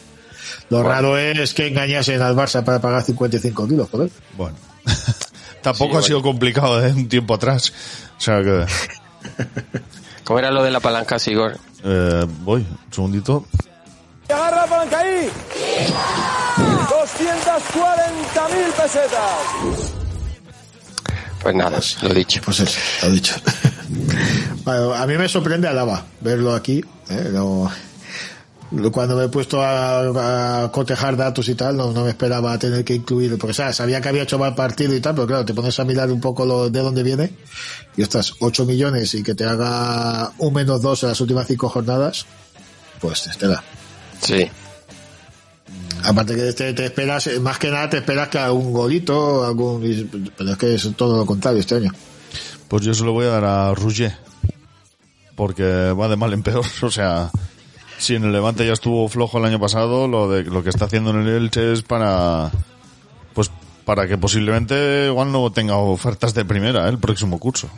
[0.69, 4.11] Lo raro es que engañasen al Barça para pagar 55 kilos por él.
[4.35, 4.55] Bueno.
[5.61, 7.73] Tampoco ha sido complicado de un tiempo atrás.
[8.17, 8.65] O sea que...
[10.23, 11.57] ¿Cómo era lo de la palanca, Sigor?
[11.83, 13.45] Eh, voy, un segundito.
[14.29, 15.29] Agarra la palanca ahí.
[16.89, 19.21] 240.000 pesetas.
[21.41, 22.41] Pues nada, lo dicho.
[22.43, 23.35] Pues eso, lo dicho.
[24.65, 26.83] Bueno, a mí me sorprende Alaba verlo aquí.
[27.09, 27.29] ¿eh?
[27.31, 27.71] No-
[28.91, 32.83] cuando me he puesto a, a cotejar datos y tal, no, no me esperaba tener
[32.83, 33.77] que incluir, porque ¿sabes?
[33.77, 36.19] sabía que había hecho mal partido y tal, pero claro, te pones a mirar un
[36.19, 37.31] poco lo, de dónde viene
[37.95, 41.69] y estás 8 millones y que te haga un menos 2 en las últimas 5
[41.69, 42.25] jornadas,
[42.99, 43.63] pues te da.
[44.21, 44.49] Sí.
[46.03, 50.51] Aparte que te, te esperas, más que nada te esperas que algún golito, algún, pero
[50.51, 51.91] es que es todo lo contrario este año.
[52.67, 54.13] Pues yo se lo voy a dar a Rouget.
[55.35, 56.65] Porque va de mal en peor.
[56.81, 57.31] O sea,
[57.97, 60.85] si en el Levante ya estuvo flojo el año pasado, lo de lo que está
[60.85, 62.51] haciendo en el Elche es para.
[63.33, 63.51] Pues
[63.85, 66.89] para que posiblemente igual no tenga ofertas de primera ¿eh?
[66.89, 67.69] el próximo curso.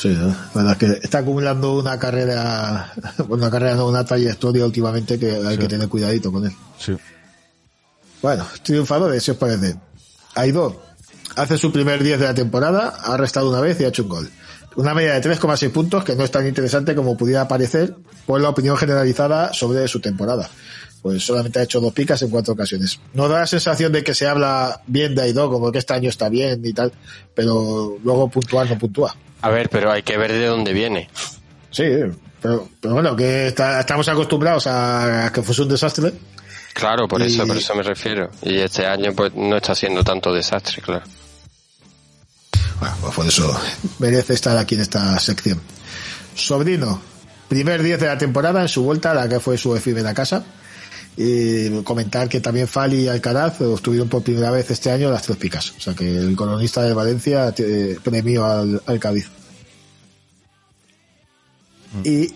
[0.00, 0.28] Sí, ¿no?
[0.28, 2.92] la verdad es que está acumulando una carrera,
[3.28, 5.58] una carrera, no, una trayectoria últimamente que hay Sí.
[5.58, 6.52] que tener cuidadito con él.
[6.78, 6.96] Sí.
[8.22, 9.76] Bueno, triunfadores, si os parece.
[10.34, 10.80] Aidó
[11.36, 14.08] hace su primer 10 de la temporada, ha restado una vez y ha hecho un
[14.08, 14.30] gol.
[14.76, 18.48] Una media de 3,6 puntos que no es tan interesante como pudiera parecer por la
[18.50, 20.48] opinión generalizada sobre su temporada.
[21.02, 23.00] Pues solamente ha hecho dos picas en cuatro ocasiones.
[23.14, 26.08] No da la sensación de que se habla bien de Aidó, como que este año
[26.08, 26.92] está bien y tal,
[27.34, 29.14] pero luego puntuar no puntúa.
[29.42, 31.08] A ver, pero hay que ver de dónde viene.
[31.70, 31.84] Sí,
[32.42, 36.12] pero, pero bueno, que está- estamos acostumbrados a, a que fuese un desastre.
[36.74, 38.30] Claro, por Y- eso, por eso me refiero.
[38.42, 41.04] Y este año pues no está siendo tanto desastre, claro.
[42.80, 43.60] Bueno, pues por eso
[43.98, 45.60] merece estar aquí en esta sección.
[46.34, 47.00] Sobrino,
[47.48, 50.44] primer 10 de la temporada en su vuelta a la que fue su efímera casa.
[51.20, 55.36] Y comentar que también Fali y Alcaraz obtuvieron por primera vez este año las tres
[55.36, 55.72] picas.
[55.76, 59.28] O sea que el colonista de Valencia eh, premió al, al Cádiz.
[62.04, 62.32] Y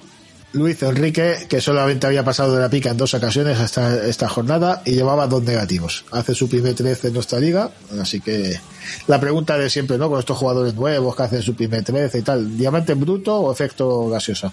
[0.53, 4.83] Luis Enrique, que solamente había pasado de la pica en dos ocasiones hasta esta jornada
[4.85, 6.05] y llevaba dos negativos.
[6.11, 8.59] Hace su primer 13 en nuestra liga, así que
[9.07, 10.11] la pregunta de siempre, ¿no?
[10.11, 14.09] Con estos jugadores nuevos que hacen su primer 13 y tal, ¿diamante bruto o efecto
[14.09, 14.53] gaseosa?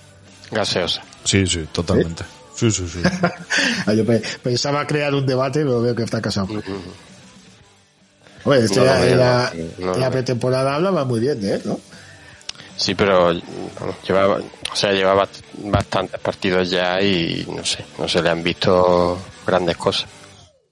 [0.51, 1.01] Gaseosa.
[1.23, 2.23] Sí, sí, totalmente.
[2.59, 3.01] Sí, sí, sí.
[3.85, 6.47] Ah, Yo pe- pensaba crear un debate, pero veo que está casado.
[8.43, 11.79] Oye, este No la, no, no la pretemporada hablaba muy bien de él, ¿no?
[12.75, 13.31] Sí, pero
[14.07, 14.37] llevaba,
[14.71, 15.27] o sea, llevaba
[15.65, 20.09] bastantes partidos ya y no sé, no se le han visto grandes cosas.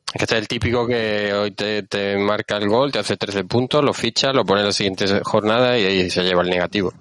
[0.07, 3.17] Es que este es el típico que hoy te, te marca el gol, te hace
[3.17, 6.49] 13 puntos, lo ficha, lo pone en la siguiente jornada y ahí se lleva el
[6.49, 6.93] negativo,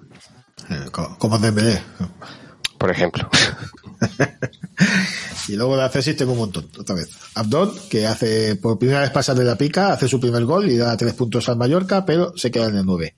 [0.69, 1.81] Eh, co- Como Dembélé.
[2.77, 3.29] por ejemplo.
[5.47, 7.09] Y luego de Accesis tengo un montón, otra vez.
[7.35, 10.75] Abdón, que hace por primera vez pasa de la pica, hace su primer gol y
[10.75, 13.15] da tres puntos al Mallorca, pero se queda en el 9.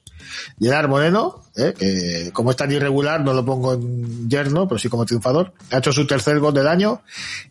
[0.59, 4.89] Gerard Moreno, eh, que como es tan irregular, no lo pongo en yerno, pero sí
[4.89, 7.01] como triunfador, ha hecho su tercer gol del año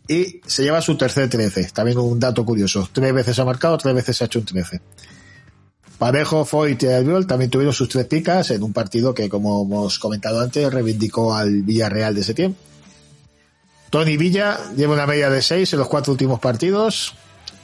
[0.06, 1.70] y se lleva su tercer 13.
[1.74, 2.88] También un dato curioso.
[2.92, 4.80] Tres veces ha marcado, tres veces ha hecho un 13.
[5.98, 9.98] Parejo, Foyt y Albiol también tuvieron sus tres picas en un partido que, como hemos
[9.98, 12.60] comentado antes, reivindicó al Villarreal de ese tiempo.
[13.90, 17.14] Tony Villa lleva una media de 6 en los cuatro últimos partidos.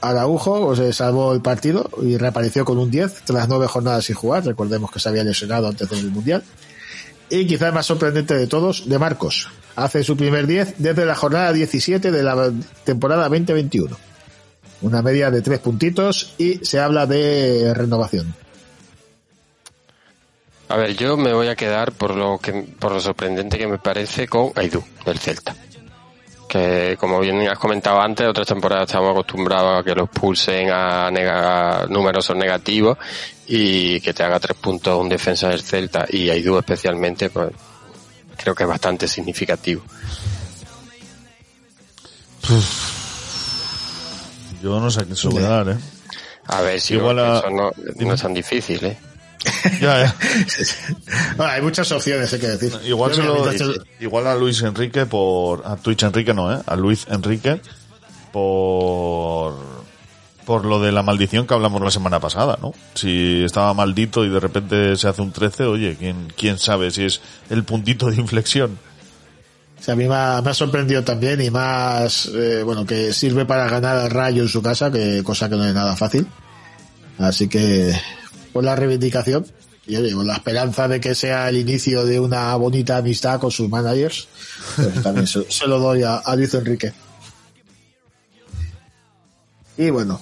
[0.01, 4.15] Araujo pues, se salvó el partido y reapareció con un 10 tras nueve jornadas sin
[4.15, 4.45] jugar.
[4.45, 6.43] Recordemos que se había lesionado antes del Mundial.
[7.29, 9.49] Y quizás más sorprendente de todos, de Marcos.
[9.75, 12.51] Hace su primer 10 desde la jornada 17 de la
[12.83, 13.97] temporada 2021.
[14.81, 18.35] Una media de tres puntitos y se habla de renovación.
[20.67, 23.77] A ver, yo me voy a quedar por lo que por lo sorprendente que me
[23.77, 25.55] parece con Aidú del Celta.
[26.47, 31.09] Que como bien has comentado antes, otras temporadas estamos acostumbrados a que los pulsen a,
[31.11, 32.97] nega- numerosos negativos
[33.47, 37.49] y que te haga tres puntos un defensa del Celta y Aidú especialmente, pues
[38.37, 39.83] creo que es bastante significativo.
[44.61, 45.77] Yo no sé a qué sobrar, ¿eh?
[46.47, 48.97] A ver si Igual a- eso no, no es tan difícil, ¿eh?
[49.81, 50.15] Ya, ya.
[51.37, 52.73] Bueno, hay muchas opciones, hay que decir.
[52.85, 53.45] Igual, se lo-
[53.99, 55.65] igual a Luis Enrique por...
[55.65, 56.59] A Twitch Enrique no, ¿eh?
[56.65, 57.59] A Luis Enrique
[58.31, 59.55] por...
[60.45, 62.71] Por lo de la maldición que hablamos la semana pasada, ¿no?
[62.93, 67.05] Si estaba maldito y de repente se hace un 13, oye, ¿quién, quién sabe si
[67.05, 67.19] es
[67.49, 68.77] el puntito de inflexión?
[69.79, 73.11] O sea, a mí me ha, me ha sorprendido también y más, eh, bueno, que
[73.11, 76.27] sirve para ganar al Rayo en su casa, que cosa que no es nada fácil.
[77.17, 77.99] Así que,
[78.55, 79.45] por la reivindicación
[79.85, 83.51] y oye, con la esperanza de que sea el inicio de una bonita amistad con
[83.51, 84.29] sus managers,
[84.77, 86.93] pues también se, lo doy a, a Enrique.
[89.75, 90.17] Y bueno,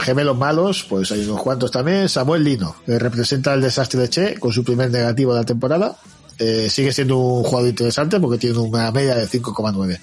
[0.00, 2.08] gemelos malos, pues hay unos cuantos también.
[2.08, 5.96] Samuel Lino, que representa el desastre de Che con su primer negativo de la temporada.
[6.40, 10.00] Eh, sigue siendo un jugador interesante porque tiene una media de 5,9.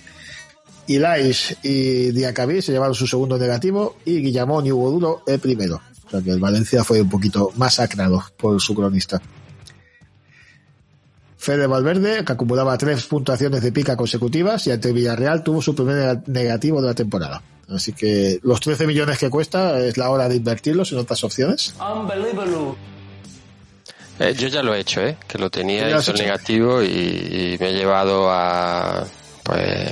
[0.88, 5.82] Ilais y Diacabí se llevaron su segundo negativo y Guillamón y Hugo Duro el primero.
[6.10, 9.22] O sea que el Valencia fue un poquito masacrado por su cronista.
[11.38, 15.96] Fede Valverde, que acumulaba tres puntuaciones de pica consecutivas y ante Villarreal tuvo su primer
[16.18, 17.42] neg- negativo de la temporada.
[17.70, 21.74] Así que los 13 millones que cuesta es la hora de invertirlos en otras opciones.
[24.20, 25.16] Eh, yo ya lo he hecho, ¿eh?
[25.28, 26.24] Que lo tenía ¿Ya lo has hecho hecho?
[26.24, 29.06] negativo y, y me he llevado a,
[29.44, 29.92] pues,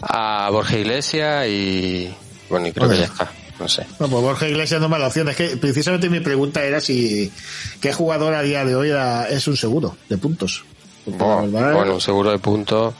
[0.00, 2.12] a Borja Iglesias y,
[2.50, 3.30] bueno, y creo que ya está.
[3.62, 3.86] No sé.
[4.00, 5.28] No, pues Borja Iglesias no es mala opción.
[5.28, 7.30] Es que precisamente mi pregunta era si
[7.80, 10.64] qué jugador a día de hoy era- es un seguro de puntos.
[11.74, 12.94] Bueno, un seguro de puntos,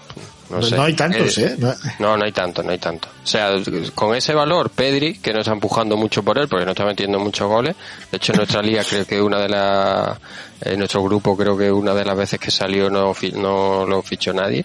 [0.51, 0.77] no, No- sé.
[0.77, 1.57] no hay tantos, ¿eh?
[1.59, 3.09] No- No, no hay tanto, no hay tanto.
[3.22, 3.51] O sea,
[3.94, 7.18] con ese valor, Pedri, que no está empujando mucho por él, porque no está metiendo
[7.18, 7.75] muchos goles.
[8.11, 10.18] De hecho, en nuestra liga creo que una de las,
[10.61, 14.33] en nuestro grupo creo que una de las veces que salió no, no lo fichó
[14.33, 14.64] nadie.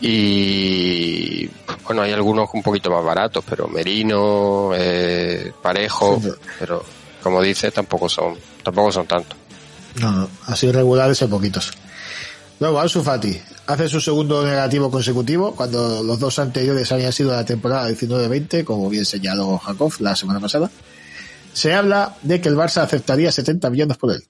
[0.00, 1.48] Y
[1.84, 6.84] bueno, hay algunos un poquito más baratos, pero Merino, eh, Parejo, Sí, pero-
[7.22, 9.36] como dice, tampoco son, tampoco son tantos.
[10.00, 11.70] No, no, así regulares hay poquitos.
[12.60, 17.44] Luego, Ansu Fati hace su segundo negativo consecutivo cuando los dos anteriores habían sido la
[17.44, 20.70] temporada 19-20, como bien señaló Jacob la semana pasada.
[21.52, 24.22] Se habla de que el Barça aceptaría 70 millones por él.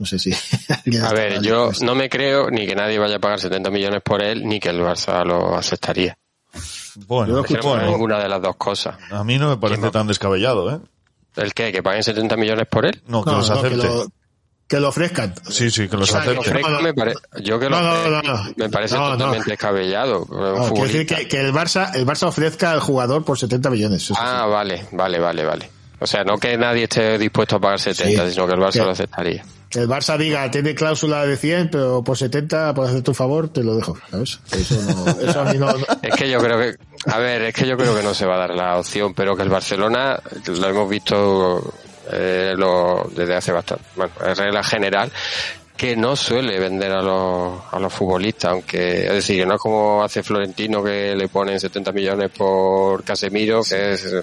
[0.00, 0.32] No sé si.
[1.02, 4.20] A ver, yo no me creo ni que nadie vaya a pagar 70 millones por
[4.22, 6.16] él, ni que el Barça lo aceptaría.
[7.06, 8.96] Bueno, Yo Creo que bueno, ninguna de las dos cosas.
[9.10, 9.90] a mí no me parece no.
[9.92, 10.80] tan descabellado, ¿eh?
[11.36, 11.70] ¿El qué?
[11.70, 13.00] ¿Que paguen 70 millones por él?
[13.06, 13.86] No, que No, los no, que, acepte.
[13.86, 14.06] lo,
[14.66, 15.34] que lo ofrezcan.
[15.48, 16.50] Sí, sí, que los O sea, que acepte.
[16.50, 16.82] ofrezca- no, no.
[16.82, 18.44] me pare- Yo que lo No, no, no, no.
[18.56, 19.12] me parece No, no.
[19.18, 20.26] totalmente descabellado.
[20.30, 24.02] No, quiero decir que, que el Barça, el Barça ofrezca al jugador por 70 millones.
[24.02, 25.70] eso Ah, vale, vale, vale, vale.
[26.00, 28.32] O sea, no que nadie esté dispuesto a pagar 70, Sí.
[28.32, 29.44] sino que el Barça Que- lo aceptaría.
[29.72, 33.62] El Barça diga, tiene cláusula de 100, pero por 70, por hacer tu favor, te
[33.62, 33.96] lo dejo.
[34.10, 34.40] ¿Sabes?
[34.52, 36.74] Eso, no, eso a mí no, no- Es que yo creo que,
[37.10, 39.36] a ver, es que yo creo que no se va a dar la opción, pero
[39.36, 41.72] que el Barcelona lo hemos visto
[42.12, 45.12] eh, lo, desde hace bastante, bueno, es regla general
[45.76, 50.02] que no suele vender a los, a los futbolistas, aunque, es decir, no es como
[50.04, 54.14] hace Florentino que le ponen 70 millones por Casemiro, que es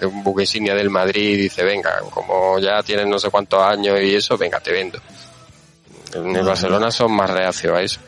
[0.00, 3.62] eh, un buque insignia del Madrid y dice, venga, como ya tienen no sé cuántos
[3.62, 4.98] años y eso, venga, te vendo.
[6.14, 8.00] En el Barcelona son más reacios a eso.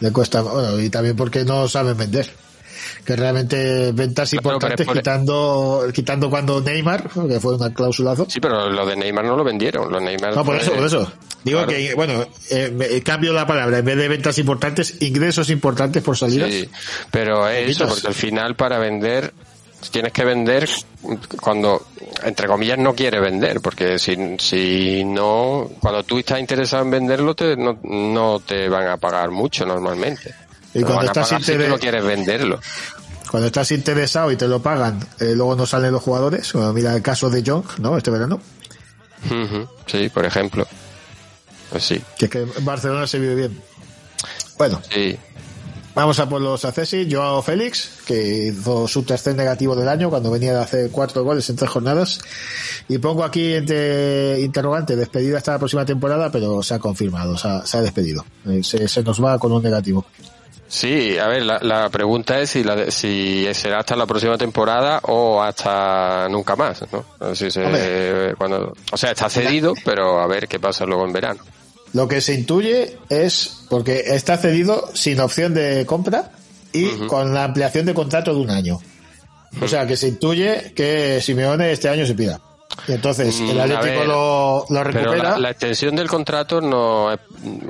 [0.00, 2.30] le cuesta, bueno, y también porque no saben vender.
[3.04, 8.26] Que realmente ventas Claro, importantes es por- quitando, quitando cuando Neymar, que fue una clausulazo.
[8.28, 11.10] Sí, pero lo de Neymar no lo vendieron, los Neymar No, por eso, por eso.
[11.42, 11.72] Digo Claro.
[11.72, 16.16] que, bueno, eh, me- cambio la palabra, en vez de ventas importantes, ingresos importantes por
[16.16, 16.50] salidas.
[16.50, 16.68] Sí,
[17.10, 19.32] pero es eso, porque al final para vender
[19.90, 20.68] tienes que vender
[21.40, 21.86] cuando,
[22.24, 27.34] entre comillas, no quieres vender, porque si, si no, cuando tú estás interesado en venderlo,
[27.34, 30.34] te, no, no te van a pagar mucho normalmente.
[30.74, 32.60] Y Te cuando estás si interes- no quieres venderlo.
[33.30, 36.52] Cuando estás interesado y te lo pagan, eh, luego no salen los jugadores.
[36.54, 37.96] Bueno, mira el caso de Young, ¿no?
[37.96, 38.40] Este verano.
[39.26, 40.66] Ujú, Sí, por ejemplo.
[41.70, 43.60] Pues sí, Que es que en Barcelona se vive bien.
[44.56, 45.16] Bueno, sí.
[45.94, 47.06] Vamos a por los accesis.
[47.12, 51.48] Joao Félix, que hizo su tercer negativo del año cuando venía de hacer cuatro goles
[51.50, 52.20] en tres jornadas.
[52.88, 57.48] Y pongo aquí entre interrogante, despedida hasta la próxima temporada, pero se ha confirmado, se
[57.48, 58.24] ha, se ha despedido.
[58.46, 60.04] Eh, Se, se nos va con un negativo.
[60.70, 65.00] Sí, a ver, la, la pregunta es si, la si será hasta la próxima temporada
[65.04, 67.34] o hasta nunca más, ¿no?
[67.34, 71.40] Si se- cuando, o sea, está cedido, pero a ver qué pasa luego en verano.
[71.92, 76.32] Lo que se intuye es, porque está cedido sin opción de compra,
[76.72, 78.78] y con la ampliación de contrato de un año.
[79.60, 82.40] O sea que se intuye que Simeone este año se pida.
[82.86, 85.30] Y entonces el Mm, Atlético ver, lo, lo Pero recupera.
[85.32, 87.18] la, la extensión del contrato no es,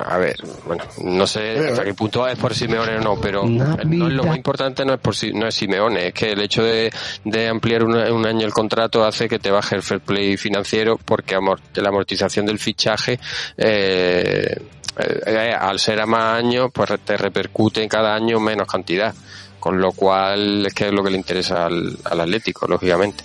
[0.04, 0.36] a ver,
[0.66, 3.76] bueno, no sé hasta qué punto es por Simeone o no, pero no,
[4.08, 6.92] lo más importante no es por Si- no es Simeone, es que el hecho de,
[7.24, 10.98] de ampliar un, un año el contrato hace que te baje el fair play financiero
[11.04, 13.18] porque amor- la amortización del fichaje
[13.56, 14.56] eh,
[14.98, 19.14] eh, al ser a más años pues te repercute en cada año menos cantidad,
[19.60, 23.24] con lo cual es que es lo que le interesa al, al Atlético, lógicamente.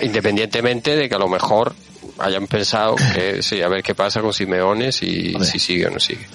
[0.00, 1.74] Independientemente de que a lo mejor
[2.18, 6.00] hayan pensado que sí, a ver qué pasa con Simeone, si, si sigue o no
[6.00, 6.26] sigue.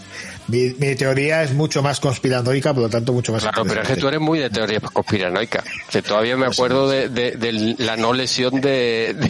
[0.47, 3.87] Mi, mi teoría es mucho más conspiranoica, por lo tanto mucho más Claro, pero es
[3.87, 5.63] que tú eres muy de teoría conspiranoica.
[5.91, 9.29] Que todavía me acuerdo de, de- de la no lesión de, de,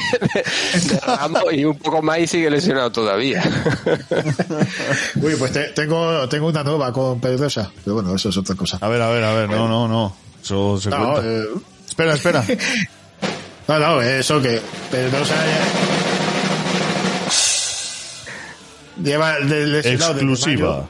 [0.93, 3.43] de Ramos y un poco más y sigue lesionado todavía.
[5.21, 7.69] Uy, pues te- tengo, tengo una nueva con Pedrosa.
[7.83, 8.77] Pero bueno, eso es otra cosa.
[8.79, 10.15] A ver, a ver, a ver, no, no, no.
[10.41, 11.21] Eso se No, cuenta.
[11.29, 11.45] eh,
[11.87, 12.45] Espera, espera.
[13.69, 14.59] No, no, eso que
[14.89, 15.35] Pedrosa
[19.03, 20.89] lleva de lesionado desde Exclusiva.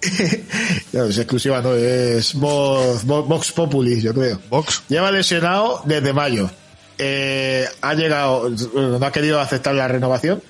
[0.94, 4.40] No, es exclusiva, no, es Vox, Vox Vox Populi, yo creo.
[4.48, 4.84] Vox.
[4.88, 6.50] Lleva lesionado desde mayo.
[6.96, 10.42] Eh, ha llegado, no ha querido aceptar la renovación.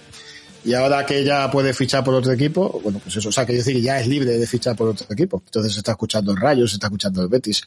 [0.64, 3.54] Y ahora que ya puede fichar por otro equipo, bueno, pues eso, o sea, que
[3.54, 5.42] decir que ya es libre de fichar por otro equipo.
[5.46, 7.64] Entonces se está escuchando el Rayo, se está escuchando el Betis.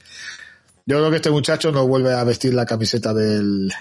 [0.85, 3.71] Yo creo que este muchacho no vuelve a vestir la camiseta del,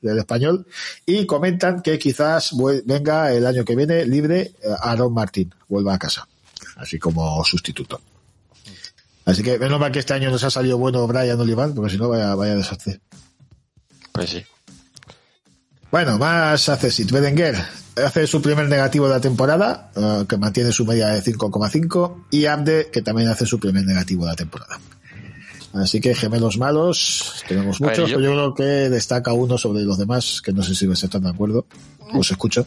[0.00, 0.66] del español.
[1.06, 2.52] Y comentan que quizás
[2.84, 6.26] venga el año que viene libre eh, Aaron Martín, vuelva a casa.
[6.76, 8.00] Así como sustituto.
[9.24, 11.98] Así que menos mal que este año nos ha salido bueno Brian Olivan, porque si
[11.98, 13.00] no vaya, vaya desastre.
[14.12, 14.44] Pues sí.
[15.90, 17.56] Bueno, más hace Sid Berenguer.
[17.96, 22.46] Hace su primer negativo de la temporada, eh, que mantiene su media de 5,5, y
[22.46, 24.78] Abde, que también hace su primer negativo de la temporada.
[25.74, 29.82] Así que gemelos malos, tenemos ver, muchos, yo- pero yo creo que destaca uno sobre
[29.82, 31.66] los demás, que no sé si me están de acuerdo.
[32.14, 32.66] Os escucho.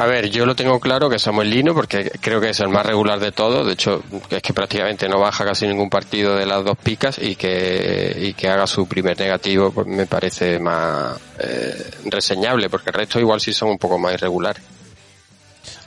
[0.00, 2.86] A ver, yo lo tengo claro que Samuel Lino, porque creo que es el más
[2.86, 3.66] regular de todos.
[3.66, 4.00] De hecho,
[4.30, 8.34] es que prácticamente no baja casi ningún partido de las dos picas y que, y
[8.34, 13.40] que haga su primer negativo, pues me parece más eh, reseñable, porque el resto igual
[13.40, 14.62] sí son un poco más irregulares.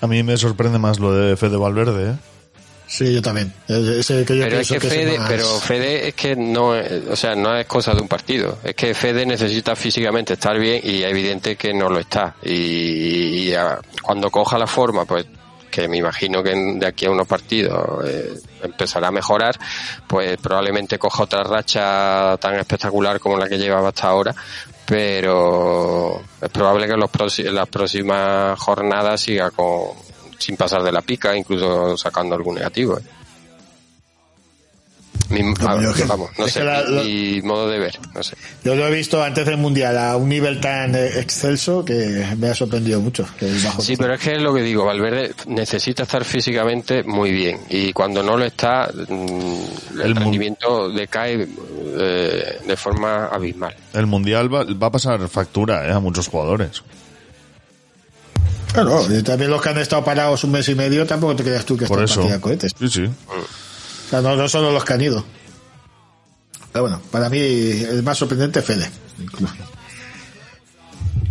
[0.02, 2.16] A mí me sorprende más lo de Fede Valverde, ¿eh?
[2.94, 3.54] Sí, yo también.
[3.70, 6.72] Ese que yo Pero es que Fede, más- pero Fede es que no,
[7.10, 8.58] o sea, no es cosa de un partido.
[8.66, 12.36] Es que Fede necesita físicamente estar bien y es evidente que no lo está.
[12.44, 12.52] Y,
[13.48, 15.26] y a- cuando coja la forma, pues
[15.72, 19.58] que me imagino que de aquí a unos partidos eh, empezará a mejorar,
[20.06, 24.36] pues probablemente coja otra racha tan espectacular como la que llevaba hasta ahora.
[24.86, 29.92] Pero es probable que en, los proxi- en las próximas jornadas siga con,
[30.42, 32.98] sin pasar de la pica, incluso sacando algún negativo.
[32.98, 33.02] ¿eh?
[35.30, 37.80] Mi- No, yo que- vamos, no es sé, que la- mi, la- mi modo de
[37.80, 38.36] ver, no sé.
[38.66, 42.50] Yo lo he visto antes del Mundial a un nivel tan eh, excelso que me
[42.50, 43.26] ha sorprendido mucho.
[43.40, 47.04] que el bajo Sí, pero es que es lo que digo, Valverde necesita estar físicamente
[47.04, 51.48] muy bien y cuando no lo está, mm, el, rendimiento decae
[51.98, 53.74] eh, de forma abismal.
[53.94, 55.94] El Mundial va, va a pasar factura ¿eh?
[55.94, 56.84] a muchos jugadores.
[58.74, 61.66] Claro, y también los que han estado parados un mes y medio tampoco te creas
[61.66, 62.42] tú que Por están eso.
[62.42, 62.72] cohetes.
[62.80, 63.04] Sí, sí.
[63.06, 65.24] O sea, no, no solo los que han ido.
[66.72, 68.90] Pero bueno, para mí el más sorprendente es Fede.
[69.20, 69.54] incluso.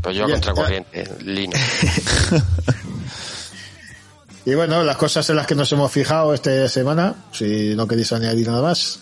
[0.02, 1.52] Pues yo a contracorriente, Lino.
[4.46, 8.10] Y bueno, las cosas en las que nos hemos fijado esta semana, si no queréis
[8.12, 9.00] añadir nada más.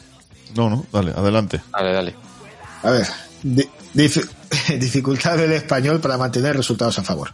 [0.57, 1.61] No, no, dale, adelante.
[1.73, 2.15] Dale, dale.
[2.83, 3.07] A ver,
[3.45, 4.29] di- dif-
[4.79, 7.33] dificultad del español para mantener resultados a favor.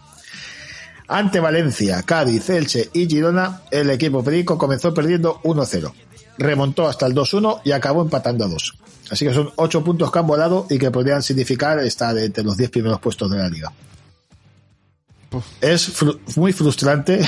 [1.09, 5.93] Ante Valencia, Cádiz, Elche y Girona, el equipo perico comenzó perdiendo 1-0.
[6.39, 8.75] Remontó hasta el 2-1 y acabó empatando a 2.
[9.11, 12.57] Así que son 8 puntos que han volado y que podrían significar estar entre los
[12.57, 13.71] 10 primeros puestos de la liga.
[15.61, 17.21] Es fru- muy frustrante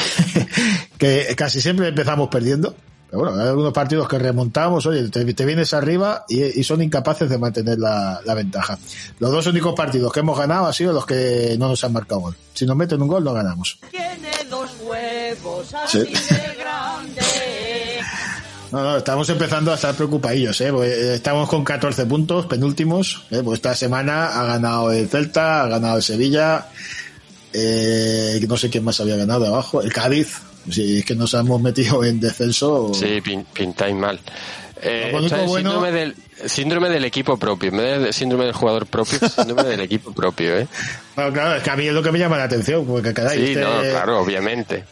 [0.99, 2.75] que casi siempre empezamos perdiendo.
[3.09, 6.83] Pero bueno, hay algunos partidos que remontamos, oye, te, te vienes arriba y, y son
[6.83, 8.79] incapaces de mantener la, la ventaja.
[9.21, 12.21] Los dos únicos partidos que hemos ganado han sido los que no nos han marcado
[12.23, 12.37] gol.
[12.53, 13.79] Si nos meten un gol, no ganamos.
[13.91, 15.99] Tiene dos huevos Sí.
[15.99, 17.25] así de grandes.
[18.73, 20.73] No, no, estamos empezando a estar preocupadillos, ¿eh?
[20.73, 23.25] Porque, eh, Estamos con 14 puntos, penúltimos.
[23.31, 23.41] ¿eh?
[23.45, 26.67] Pues esta semana ha ganado el Celta, ha ganado el Sevilla.
[27.53, 29.81] Eh, no sé quién más había ganado de abajo.
[29.83, 30.39] El Cádiz.
[30.71, 32.93] Si es que nos hemos metido en descenso.
[32.95, 34.19] Sí, pin- pintáis mal.
[34.83, 36.15] Eh, bueno- síndrome, del,
[36.45, 40.59] síndrome del equipo propio, en vez de síndrome del jugador propio, síndrome del equipo propio,
[40.59, 40.67] ¿eh?
[41.17, 43.39] Bueno, claro, es que a mí es lo que me llama la atención, porque caray,
[43.39, 44.85] Sí, este- no, claro, obviamente.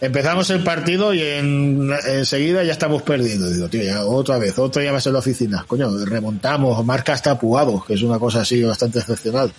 [0.00, 3.50] Empezamos el partido y en, enseguida ya estamos perdiendo.
[3.50, 5.64] Digo, tío, ya otra vez, otra ya va a ser la oficina.
[5.66, 9.52] Coño, remontamos, marca hasta Puado, que es una cosa así bastante excepcional.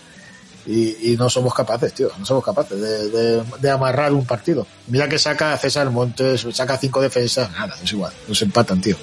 [0.72, 4.68] Y, y no somos capaces, tío, no somos capaces de, de- de amarrar un partido.
[4.88, 8.96] Mira que saca César Montes, saca cinco defensas, nada, es igual, nos empatan, tío.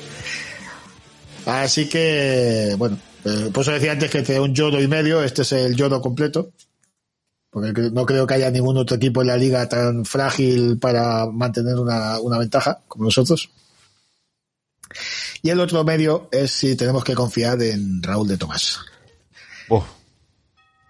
[1.45, 5.43] Así que, bueno, eh, por eso decía antes que te un yodo y medio, este
[5.43, 6.51] es el yodo completo.
[7.51, 11.77] Porque no creo que haya ningún otro equipo en la liga tan frágil para mantener
[11.77, 13.49] una, una ventaja como nosotros.
[15.43, 18.79] Y el otro medio es si tenemos que confiar en Raúl de Tomás.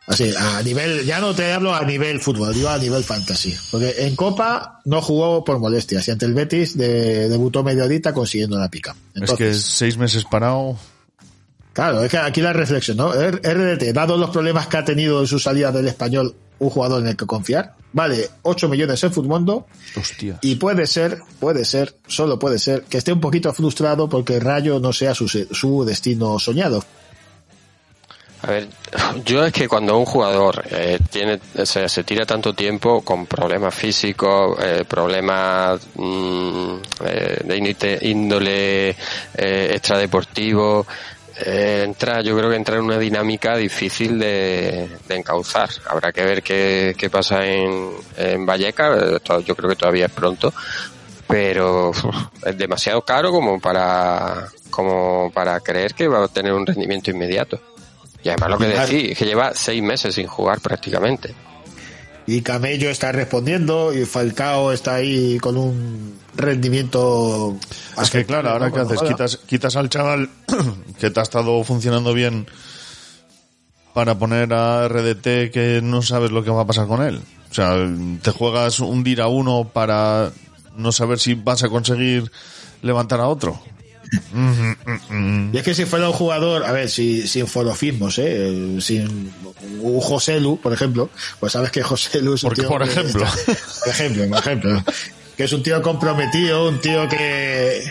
[0.06, 3.56] Así, a nivel, ya no te hablo a nivel fútbol, digo a nivel fantasy.
[3.72, 8.12] Porque en Copa no jugó por molestias y ante el Betis de- debutó media horita
[8.14, 8.94] consiguiendo la pica.
[9.14, 10.78] es que seis meses parado.
[11.72, 13.12] Claro, es que aquí la reflexión, ¿no?
[13.12, 17.08] RDT, dado los problemas que ha tenido en su salida del español, un jugador en
[17.08, 20.38] el que confiar, vale 8 millones en Futmundo Hostia.
[20.40, 24.80] y puede ser, puede ser, solo puede ser, que esté un poquito frustrado porque Rayo
[24.80, 26.82] no sea su, su destino soñado.
[28.46, 28.68] A ver,
[29.24, 33.74] yo es que cuando un jugador eh, tiene se, se tira tanto tiempo con problemas
[33.74, 36.74] físicos, eh, problemas mm,
[37.04, 38.94] eh, de índole-
[39.34, 40.86] eh, extradeportivo,
[41.44, 45.68] eh, entra, yo creo que entra en una dinámica difícil de, de encauzar.
[45.88, 50.12] Habrá que ver qué, qué pasa en, en Valleca, to- yo creo que todavía es
[50.12, 50.54] pronto,
[51.26, 51.90] pero
[52.44, 57.58] es demasiado caro como para como para creer que va a tener un rendimiento inmediato.
[58.26, 61.32] Y además lo que decís, es que lleva seis meses sin jugar prácticamente.
[62.26, 67.56] Y Camello está respondiendo y Falcao está ahí con un rendimiento...
[68.02, 70.28] Es que claro, ahora que haces, quitas, quitas al chaval
[70.98, 72.48] que te ha estado funcionando bien
[73.94, 77.20] para poner a RDT que no sabes lo que va a pasar con él.
[77.48, 77.76] O sea,
[78.22, 80.32] te juegas un dir a uno para
[80.74, 82.32] no saber si vas a conseguir
[82.82, 83.62] levantar a otro.
[85.52, 88.76] Y es que si fuera un jugador, a ver, si, sin forofismos, ¿eh?
[88.80, 89.32] sin
[89.80, 92.84] un José Lu, por ejemplo, pues sabes que José Lu es un Porque, tío por
[92.84, 93.24] que ejemplo.
[93.84, 94.84] por ejemplo, por ejemplo,
[95.36, 97.82] que es un tío comprometido, un tío que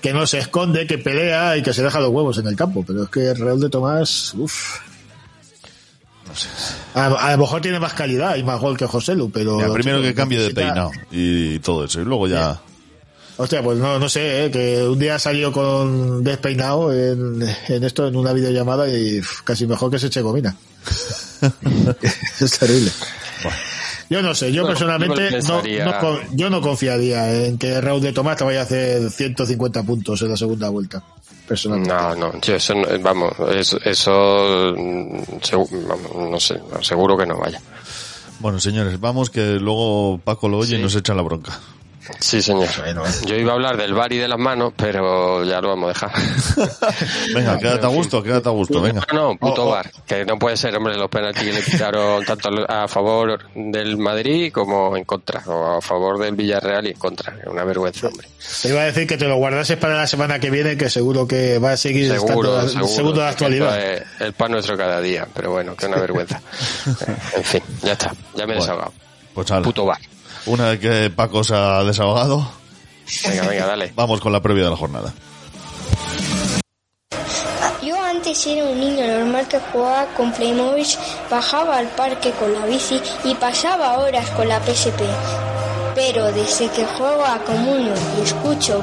[0.00, 2.84] que no se esconde, que pelea y que se deja los huevos en el campo,
[2.84, 4.80] pero es que Raúl de Tomás, uff.
[6.94, 9.58] A, a lo mejor tiene más calidad y más gol que José Lu, pero...
[9.72, 12.00] Primero que cambie de peinado y todo eso.
[12.00, 12.60] Y luego ya...
[13.38, 14.50] Hostia, pues no, no sé, ¿eh?
[14.50, 19.66] que un día salió con despeinado en, en esto, en una videollamada y uf, casi
[19.66, 20.54] mejor que se eche gomina.
[22.40, 22.90] es terrible.
[24.10, 28.12] Yo no sé, yo Bueno, personalmente no, no yo no confiaría en que Raúl de
[28.12, 31.02] Tomás te vaya a hacer 150 puntos en la segunda vuelta.
[31.48, 31.92] Personalmente.
[31.94, 37.26] No, no, yo eso, no- vamos, eso, eso mm, segu- vamos, no sé, seguro que
[37.26, 37.60] no vaya.
[38.40, 40.82] Bueno, señores, vamos que luego Paco lo oye y Sí.
[40.82, 41.58] nos echa la bronca.
[42.18, 42.68] Sí, señor.
[43.26, 45.88] Yo iba a hablar del bar y de las manos, pero ya lo vamos a
[46.06, 46.10] dejar.
[47.34, 49.06] Venga, quédate a gusto, quédate a gusto, venga.
[49.12, 49.70] No, no, puto Oh, oh.
[49.70, 49.90] bar.
[50.06, 54.52] Que no puede ser, hombre, los penaltis que le quitaron tanto a favor del Madrid
[54.52, 55.42] como en contra.
[55.46, 57.36] O a favor del Villarreal y en contra.
[57.40, 58.28] Es una vergüenza, hombre.
[58.62, 61.26] Te iba a decir que te lo guardases para la semana que viene, que seguro
[61.28, 62.88] que va a seguir Seguro, estando seguro.
[62.88, 63.80] segundo de actualidad.
[63.80, 65.26] es el pan nuestro cada día.
[65.32, 66.40] Pero bueno, que una vergüenza.
[66.86, 68.12] Eh, en fin, ya está.
[68.34, 68.60] Ya me he Bueno.
[68.62, 68.92] desahogado.
[69.34, 69.50] Pues.
[69.62, 69.98] Puto bar.
[70.46, 72.46] Una vez que Paco se ha desahogado,
[73.28, 73.92] Venga, venga, dale.
[73.96, 75.12] vamos con la previa de la jornada.
[77.82, 80.86] Yo antes era un niño normal que jugaba con Playmobil,
[81.30, 85.02] bajaba al parque con la bici y pasaba horas con la PSP.
[85.94, 88.82] Pero desde que juego a Comunio y escucho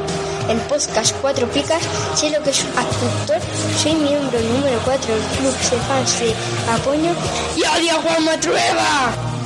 [0.49, 1.81] el podcast Cuatro Picas,
[2.13, 3.39] sé lo que es actor,
[3.81, 6.35] soy miembro número 4 del club de fans de
[6.71, 7.15] Apoño
[7.55, 9.38] y odio a Juan Matrueva.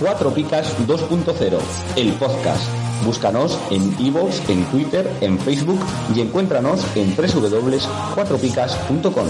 [0.00, 1.58] Cuatro Picas 2.0,
[1.96, 2.62] el podcast.
[3.04, 5.80] Búscanos en iVoox, en Twitter, en Facebook
[6.14, 9.28] y encuéntranos en www.cuatropicas.com.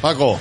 [0.00, 0.38] Paco,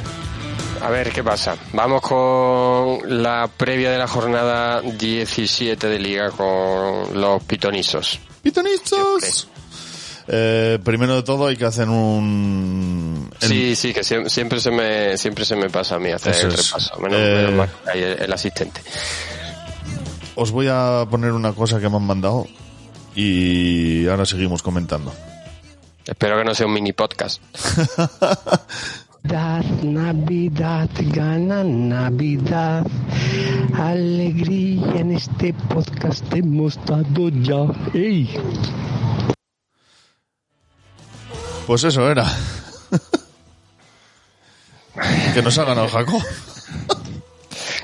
[0.82, 1.56] A ver, ¿qué pasa?
[1.74, 8.20] Vamos con la previa de la jornada 17 de liga con los pitonizos.
[8.44, 9.48] ¡Pitonizos!
[10.28, 13.30] Eh, primero de todo hay que hacer un...
[13.42, 16.34] el- Sí, sí, que siem- siempre se me siempre se me pasa a mí hacer
[16.36, 17.00] Eso el repaso.
[17.00, 18.82] Menos, Eh, menos mal, el, el asistente.
[20.36, 22.46] Os voy a poner una cosa que me han mandado
[23.16, 25.14] y ahora seguimos comentando.
[26.06, 27.42] Espero que no sea un mini podcast.
[29.26, 32.86] Navidad, Navidad, gana Navidad.
[33.74, 37.66] Alegría en este podcast hemos dado ya.
[37.96, 38.30] ¡Ey!
[41.66, 42.32] Pues eso era.
[45.34, 46.22] que nos ha ganado Jacob.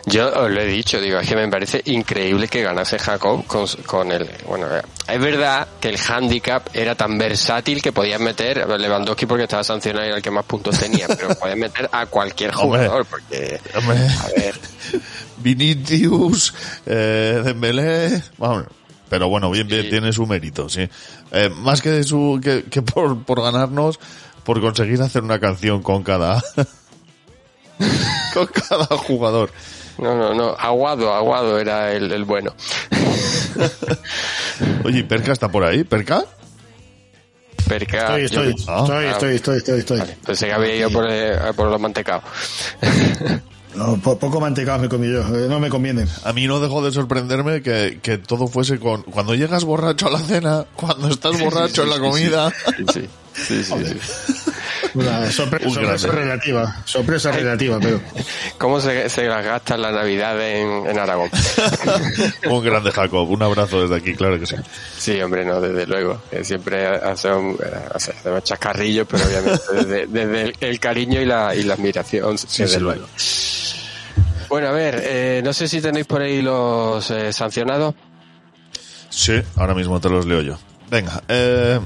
[0.06, 3.68] Yo os lo he dicho, digo, es que me parece increíble que ganase Jacob con,
[3.86, 4.28] con el...
[4.48, 9.26] Bueno, eh, es verdad que el handicap era tan versátil que podías meter a Lewandowski
[9.26, 12.52] porque estaba sancionado y era el que más puntos tenía, pero podías meter a cualquier
[12.52, 13.60] jugador porque...
[13.74, 14.56] A ver,
[15.38, 16.54] Vinicius,
[16.86, 18.66] eh, Dembélé, vamos,
[19.10, 20.88] pero bueno, bien, bien, tiene su mérito, sí.
[21.32, 24.00] Eh, más que su, que, que por, por ganarnos,
[24.44, 26.42] por conseguir hacer una canción con cada,
[28.34, 29.52] con cada jugador.
[30.02, 32.54] No, no, no, Aguado, Aguado era el, el bueno.
[34.84, 35.84] Oye, ¿y Perca está por ahí?
[35.84, 36.24] ¿Perca?
[37.68, 40.02] Perca, Estoy, estoy, yo- estoy, Ah, estoy, estoy, estoy, estoy.
[40.26, 42.24] Pensé que había ido por, eh, por los mantecados.
[43.74, 46.06] No, po- poco mantecado me comí yo, eh, no me conviene.
[46.26, 49.04] A mí no dejó de sorprenderme que, que todo fuese con...
[49.04, 52.52] Cuando llegas borracho a la cena, cuando estás borracho en la comida...
[52.94, 53.74] Sí, sí, sí.
[53.86, 54.41] sí.
[54.94, 58.02] Una sorpre- Un sorpresa relativa, sorpresa relativa, pero
[58.58, 61.30] ¿Cómo se, se las gasta la Navidad en, en Aragón?
[62.50, 64.56] Un grande Jacob, un abrazo desde aquí, claro que sí.
[64.98, 66.22] Sí, hombre, no, desde luego.
[66.44, 67.58] Siempre hace un,
[67.94, 72.36] hace un chascarrillo, pero obviamente desde, desde el, el cariño y la, y la admiración,
[72.36, 72.80] desde sí.
[72.80, 73.06] luego.
[74.50, 77.96] Bueno, a ver, eh, no sé si tenéis por ahí los eh, sancionados.
[79.10, 80.58] Sí, ahora mismo te los leo yo.
[80.90, 81.80] Venga, eh,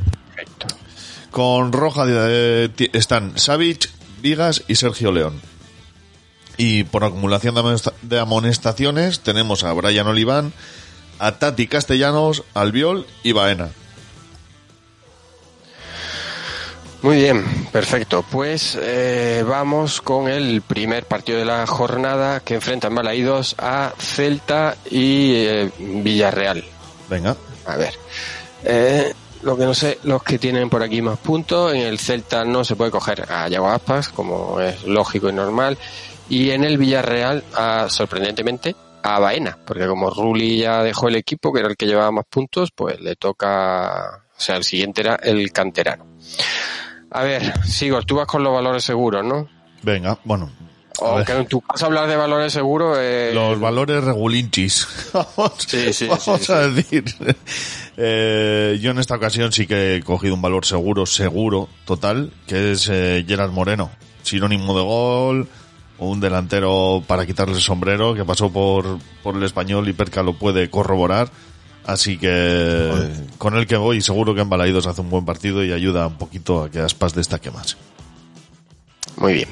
[1.35, 3.89] con roja eh, están Savic,
[4.21, 5.41] Vigas y Sergio León.
[6.55, 10.53] Y por acumulación de amonesta- de amonestaciones tenemos a Brian Oliván,
[11.19, 13.71] a Tati Castellanos, Albiol y Baena.
[17.01, 18.23] Muy bien, perfecto.
[18.31, 23.91] Pues eh, vamos con el primer partido de la jornada que enfrenta en Balaídos a
[23.99, 26.63] Celta y eh, Villarreal.
[27.09, 27.35] Venga.
[27.65, 27.93] A ver.
[28.63, 29.13] Eh,
[29.45, 32.63] lo que no sé, los que tienen por aquí más puntos, en el Celta no
[32.63, 35.77] se puede coger a Yago Aspas, como es lógico y normal,
[36.27, 41.53] y en el Villarreal, a, sorprendentemente, a Baena, porque como Rulli ya dejó el equipo,
[41.53, 45.15] que era el que llevaba más puntos, pues le toca, o sea, el siguiente era
[45.15, 46.07] el canterano.
[47.11, 49.47] A ver, Sigor, tú vas con los valores seguros, ¿no?
[49.83, 50.51] Venga, bueno.
[51.01, 51.25] A O ver.
[51.25, 54.87] que en tu caso hablar de valores seguros, eh, Los valores regulinchis.
[55.13, 57.03] vamos Sí, sí, vamos sí, a decir.
[57.97, 62.71] Eh, yo en esta ocasión sí que he cogido un valor seguro, seguro, total, que
[62.73, 63.89] es eh, Gerard Moreno.
[64.23, 65.47] Sinónimo de gol,
[65.99, 70.37] un delantero para quitarle el sombrero que pasó por, por el español y Perca lo
[70.37, 71.29] puede corroborar.
[71.85, 75.71] Así que con el que voy, seguro que en Balaídos hace un buen partido y
[75.71, 77.77] ayuda un poquito a que Aspas destaque más.
[79.17, 79.47] Muy bien.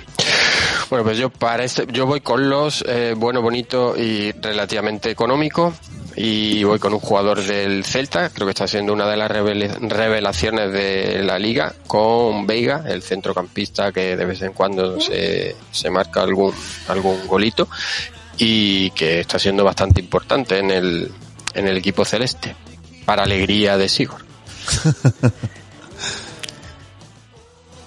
[0.90, 5.74] Bueno, pues yo para este, yo voy con los eh, bueno, bonito y relativamente económico
[6.16, 10.72] y voy con un jugador del Celta, creo que está siendo una de las revelaciones
[10.72, 16.22] de la liga, con Veiga, el centrocampista que de vez en cuando se, se marca
[16.22, 16.54] algún,
[16.88, 17.68] algún golito
[18.38, 21.12] y que está siendo bastante importante en el,
[21.56, 22.56] en el equipo celeste,
[23.06, 24.24] para alegría de Sigor.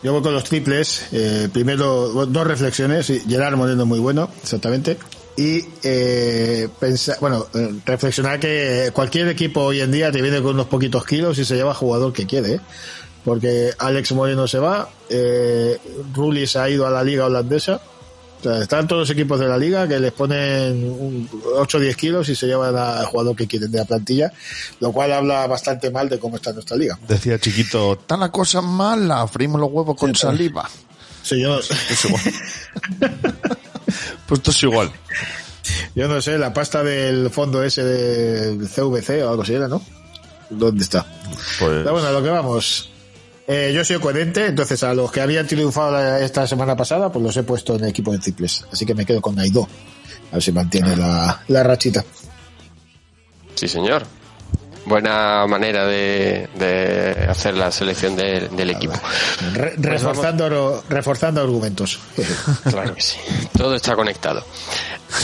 [0.07, 1.09] yo voy con los triples.
[1.11, 3.13] Eh, primero, dos reflexiones.
[3.27, 4.99] Gerard Moreno muy bueno, exactamente.
[5.37, 10.55] Y eh, pensar, bueno, eh, reflexionar que cualquier equipo hoy en día te viene con
[10.55, 12.61] unos poquitos kilos y se lleva jugador que quiere, ¿eh?
[13.25, 15.77] porque Alex Moreno se va, eh,
[16.15, 17.81] Rulli se ha ido a la liga holandesa.
[18.63, 22.29] Están todos los equipos de la liga que les ponen un 8 o 10 kilos
[22.29, 24.33] y se llevan al jugador que quieren de la plantilla,
[24.81, 26.99] lo cual habla bastante mal de cómo está nuestra liga.
[27.09, 30.69] Decía chiquito, está la cosa mala, freímos los huevos con saliva.
[31.23, 31.59] Sí, yo,
[31.91, 32.23] Es igual.
[34.27, 34.93] pues esto es igual.
[35.95, 39.83] yo no sé, la pasta del fondo ese del CVC o algo así era, ¿no?
[40.51, 41.05] ¿Dónde está?
[41.59, 42.91] Pues, Pero bueno, a lo que vamos.
[43.49, 47.37] Eh, yo soy coherente, entonces a los que habían triunfado esta semana pasada, pues los
[47.37, 48.65] he puesto en equipo de triples.
[48.73, 49.69] Así que me quedo con Naidó.
[50.31, 52.05] A ver si mantiene la, la rachita.
[53.55, 54.05] Sí, señor.
[54.85, 58.95] Buena manera de, de hacer la selección de- del equipo.
[59.53, 61.99] Re- Pues reforzando, reforzando argumentos.
[62.65, 63.17] Claro que sí.
[63.57, 64.45] Todo está conectado.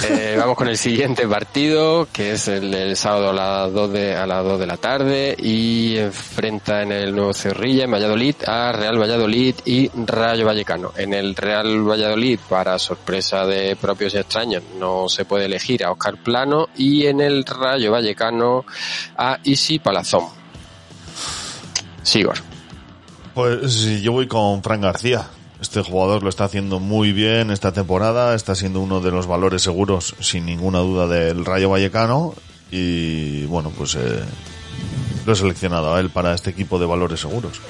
[0.04, 4.26] Eh, vamos con el siguiente partido, que es el sábado a las 2 de, a
[4.26, 9.00] las 2 de la tarde y enfrenta en el Nuevo Cerrilla, en Valladolid, a Real
[9.00, 10.92] Valladolid y Rayo Vallecano.
[10.96, 15.90] En el Real Valladolid, para sorpresa de propios y extraños, no se puede elegir a
[15.90, 18.64] Oscar Plano y en el Rayo Vallecano
[19.16, 20.26] a Isi Palazón.
[22.02, 22.38] Sigor.
[23.34, 25.28] Pues yo voy con Fran García.
[25.62, 29.62] Este jugador lo está haciendo muy bien esta temporada, está siendo uno de los valores
[29.62, 32.34] seguros, sin ninguna duda, del Rayo Vallecano.
[32.72, 34.24] Y bueno, pues eh,
[35.24, 37.60] lo he seleccionado a él para este equipo de valores seguros.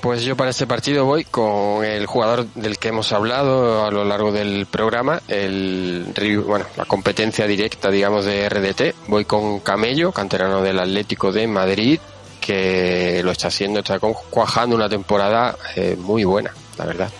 [0.00, 4.06] Pues yo para este partido voy con el jugador del que hemos hablado a lo
[4.06, 6.14] largo del programa, el
[6.46, 8.94] bueno, la competencia directa, digamos, de RDT.
[9.08, 12.00] Voy con Camello, canterano del Atlético de Madrid,
[12.48, 17.10] que lo está haciendo, está cuajando una temporada eh, muy buena, la verdad.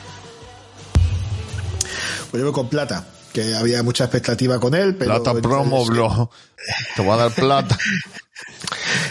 [2.30, 5.22] Pues yo voy con Plata, que había mucha expectativa con él, pero...
[5.22, 6.30] Plata promo, bro.
[6.96, 7.76] Te voy a dar plata.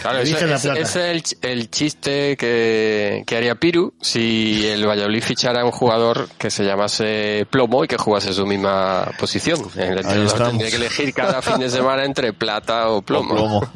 [0.02, 0.80] Claro, eso- Elige la ese, plata.
[0.80, 5.64] ese es el, ch- el chiste que, que haría Piru si el Valladolid fichara a
[5.64, 9.60] un jugador que se llamase Plomo y que jugase su misma posición.
[9.76, 10.48] El entrenador estamos.
[10.50, 13.34] tendría que elegir cada fin de semana entre plata o plomo.
[13.34, 13.72] Plomo.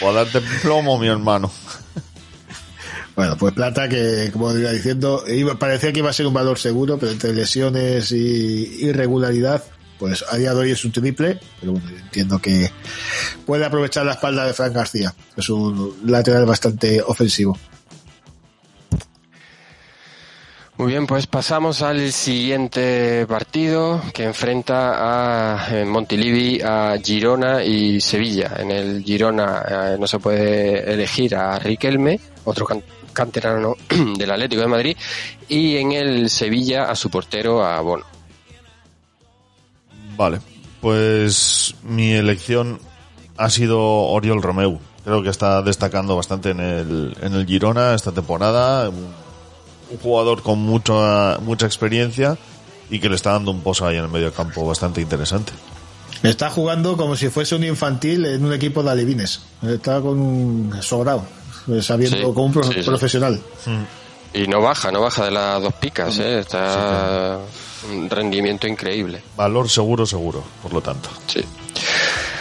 [0.00, 1.50] Voy a darte plomo, mi hermano.
[3.16, 6.58] Bueno, pues Plata, que como iba diciendo, iba, parecía que iba a ser un valor
[6.58, 9.62] seguro, pero entre lesiones y irregularidad,
[10.00, 12.68] pues a día de hoy es un triple, pero bueno, entiendo que
[13.46, 17.56] puede aprovechar la espalda de Fran García, es un lateral bastante ofensivo.
[20.78, 28.00] Muy bien, pues pasamos al siguiente partido que enfrenta a eh, Montilivi, a Girona y
[28.00, 28.54] Sevilla.
[28.58, 32.82] En el Girona eh, no se puede elegir a Riquelme, otro can-
[33.12, 33.74] canterano
[34.16, 34.96] del Atlético de Madrid,
[35.50, 38.06] y en el Sevilla a su portero, a Bono.
[40.20, 40.38] Vale,
[40.82, 42.78] pues mi elección
[43.38, 44.78] ha sido Oriol Romeu.
[45.02, 48.90] Creo que está destacando bastante en el, en el Girona esta temporada.
[48.90, 48.96] Un,
[49.92, 52.36] un jugador con mucha, mucha experiencia
[52.90, 55.52] y que le está dando un pozo ahí en el medio campo bastante interesante.
[56.22, 59.40] Está jugando como si fuese un infantil en un equipo de alevines.
[59.62, 61.24] Está con un sobrado,
[61.68, 62.82] eh, sabiendo Sí, como un pro- sí, sí.
[62.82, 63.40] profesional.
[64.34, 66.40] Y no baja, no baja de las dos picas, ¿eh?
[66.40, 67.38] está
[67.88, 69.22] un rendimiento increíble.
[69.36, 71.08] Valor seguro, seguro, por lo tanto.
[71.26, 71.44] Sí.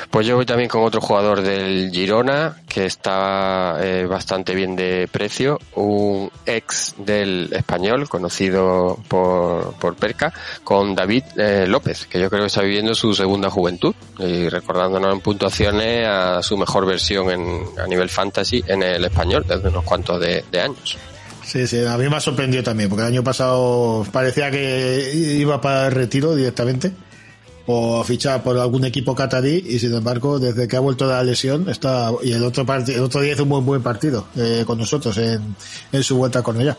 [0.09, 5.07] Pues yo voy también con otro jugador del Girona que está eh, bastante bien de
[5.11, 10.33] precio, un ex del español conocido por, por Perca,
[10.63, 15.13] con David eh, López, que yo creo que está viviendo su segunda juventud y recordándonos
[15.13, 19.83] en puntuaciones a su mejor versión en, a nivel fantasy en el español desde unos
[19.83, 20.97] cuantos de, de años.
[21.49, 25.59] Sí, sí, a mí me ha sorprendido también, porque el año pasado parecía que iba
[25.59, 26.91] para el retiro directamente
[27.65, 31.23] o fichar por algún equipo catarí y sin embargo desde que ha vuelto de la
[31.23, 34.77] lesión está y el otro el otro día hizo un buen buen partido eh, con
[34.77, 35.55] nosotros en,
[35.91, 36.77] en su vuelta a Cornellá.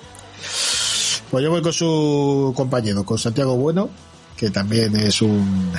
[1.32, 3.90] Pues yo voy con su compañero, con Santiago Bueno,
[4.36, 5.72] que también es un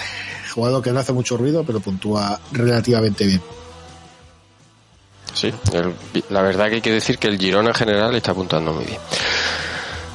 [0.53, 3.41] jugador que no hace mucho ruido pero puntúa relativamente bien.
[5.33, 5.93] Sí, el-
[6.29, 8.99] la verdad que hay que decir que el Girona en general está apuntando muy bien.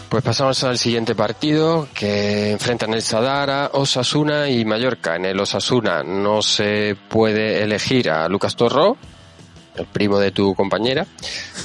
[0.09, 5.17] Pues pasamos al siguiente partido que enfrentan el Sadara, Osasuna y Mallorca.
[5.17, 8.97] En el Osasuna no se puede elegir a Lucas Torro,
[9.75, 11.05] el primo de tu compañera.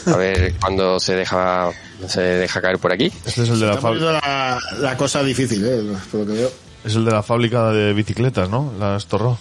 [0.08, 1.70] A ver cuándo se deja
[2.08, 3.12] se deja caer por aquí.
[3.26, 6.52] Este es el de la, fábrica la, la cosa difícil, eh, por lo que veo.
[6.84, 8.74] es el de la fábrica de bicicletas, ¿no?
[8.80, 9.38] Las Torró.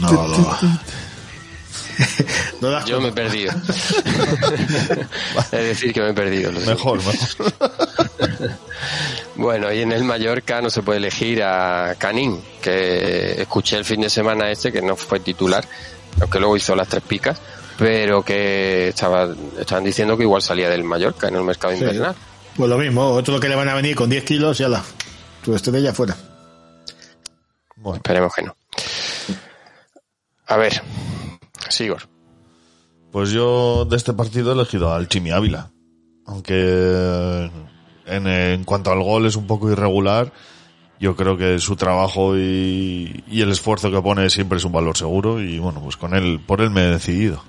[0.00, 0.58] No, no.
[2.60, 3.52] No das Yo me he perdido.
[5.44, 6.52] es decir, que me he perdido.
[6.52, 7.52] Mejor, mejor.
[9.36, 14.00] Bueno, y en el Mallorca no se puede elegir a Canín, que escuché el fin
[14.00, 15.62] de semana este, que no fue titular,
[16.20, 17.38] aunque luego hizo las tres picas,
[17.76, 19.28] pero que estaba,
[19.58, 21.80] estaban diciendo que igual salía del Mallorca en el mercado Sí.
[21.80, 22.14] invernal.
[22.56, 24.82] Pues lo mismo, otro que le van a venir con 10 kilos y ala,
[25.44, 26.16] tu estrella fuera.
[27.76, 28.56] Bueno, Esperemos que no.
[30.46, 30.80] A ver,
[33.12, 35.70] Pues yo de este partido he elegido al Chimi Ávila.
[36.26, 37.50] Aunque
[38.06, 40.32] en, en cuanto al gol es un poco irregular,
[41.00, 44.96] yo creo que su trabajo y, y el esfuerzo que pone siempre es un valor
[44.96, 47.42] seguro y bueno, pues con él, por él me he decidido.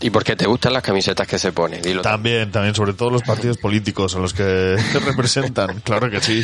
[0.00, 1.80] ¿Y por qué te gustan las camisetas que se pone?
[1.80, 2.02] Dilo.
[2.02, 6.42] También, también, sobre todo los partidos políticos a los que te representan, claro que sí.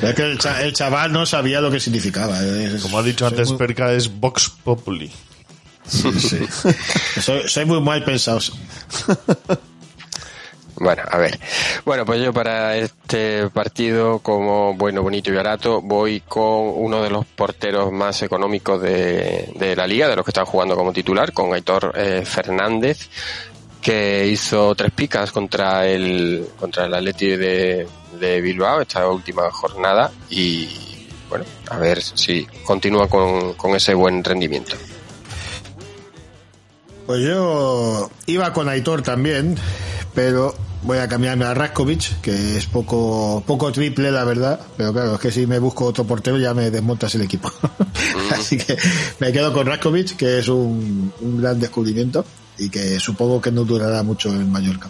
[0.00, 2.40] Es que el, cha- el chaval no sabía lo que significaba.
[2.44, 5.10] es- Como ha dicho antes muy- Perca, es Vox Populi.
[5.92, 6.12] Sí,
[6.48, 7.20] sí.
[7.20, 8.40] soy, soy muy mal pensado.
[10.76, 11.38] Bueno, a ver.
[11.84, 17.10] Bueno, pues yo para este partido, como bueno, bonito y barato, voy con uno de
[17.10, 21.32] los porteros más económicos de, de la liga, de los que están jugando como titular,
[21.32, 23.08] con Aitor eh, Fernández,
[23.80, 27.86] que hizo tres picas contra el contra el Atleti de,
[28.18, 30.68] de Bilbao esta última jornada y
[31.28, 34.76] bueno, a ver si continúa con, con ese buen rendimiento.
[37.12, 39.58] Pues yo iba con Aitor también,
[40.14, 44.58] pero voy a cambiarme a Raskovic, que es poco poco triple, la verdad.
[44.78, 47.52] Pero claro, es que si me busco otro portero ya me desmontas el equipo.
[48.32, 48.78] Así que
[49.18, 52.24] me quedo con Raskovic, que es un, un gran descubrimiento
[52.56, 54.88] y que supongo que no durará mucho en Mallorca.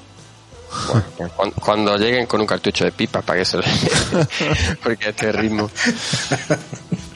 [0.92, 3.64] Bueno, cuando, cuando lleguen con un cartucho de pipa para que se lo
[4.84, 5.68] porque este ritmo.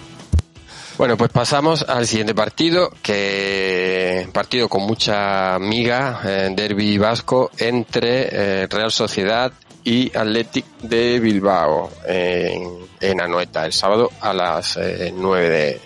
[0.99, 8.28] Bueno, pues pasamos al siguiente partido, que partido con mucha miga, eh, derby vasco entre
[8.62, 9.53] eh, Real Sociedad
[9.84, 15.80] y Athletic de Bilbao en, Anoeta, el sábado a las eh, 9 de,